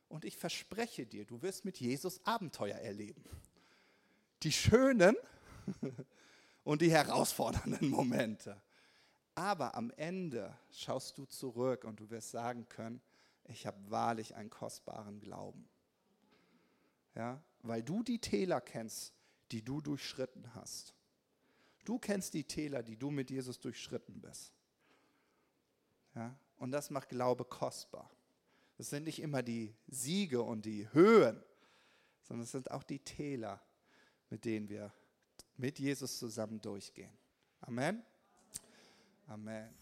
Und 0.09 0.24
ich 0.24 0.36
verspreche 0.36 1.07
dir, 1.07 1.24
du 1.24 1.42
wirst 1.42 1.64
mit 1.64 1.78
Jesus 1.78 2.24
Abenteuer 2.26 2.76
erleben. 2.76 3.24
Die 4.42 4.53
schönen 4.53 5.16
und 6.64 6.82
die 6.82 6.90
herausfordernden 6.90 7.88
Momente. 7.88 8.61
Aber 9.36 9.76
am 9.76 9.90
Ende 9.92 10.57
schaust 10.72 11.16
du 11.18 11.24
zurück 11.24 11.84
und 11.84 12.01
du 12.01 12.11
wirst 12.11 12.30
sagen 12.30 12.68
können, 12.68 13.01
ich 13.45 13.66
habe 13.66 13.78
wahrlich 13.90 14.34
einen 14.34 14.51
kostbaren 14.51 15.20
Glauben. 15.20 15.68
Ja, 17.14 17.40
weil 17.62 17.82
du 17.82 18.03
die 18.03 18.18
Täler 18.18 18.61
kennst, 18.61 19.12
die 19.53 19.62
du 19.62 19.80
durchschritten 19.80 20.53
hast. 20.55 20.95
Du 21.85 21.99
kennst 21.99 22.35
die 22.35 22.45
Täler, 22.45 22.82
die 22.82 22.97
du 22.97 23.11
mit 23.11 23.30
Jesus 23.30 23.61
durchschritten 23.61 24.20
bist. 24.20 24.53
Ja, 26.14 26.37
und 26.57 26.70
das 26.70 26.91
macht 26.91 27.09
Glaube 27.09 27.45
kostbar. 27.45 28.11
Das 28.76 28.91
sind 28.91 29.05
nicht 29.05 29.20
immer 29.20 29.43
die 29.43 29.74
Siege 29.87 30.43
und 30.43 30.64
die 30.64 30.93
Höhen, 30.93 31.43
sondern 32.22 32.45
es 32.45 32.53
sind 32.53 32.70
auch 32.70 32.82
die 32.82 32.99
Täler, 32.99 33.62
mit 34.30 34.45
denen 34.45 34.68
wir 34.68 34.93
mit 35.57 35.78
Jesus 35.78 36.18
zusammen 36.18 36.61
durchgehen. 36.61 37.12
Amen. 37.61 38.03
Amen. 39.26 39.74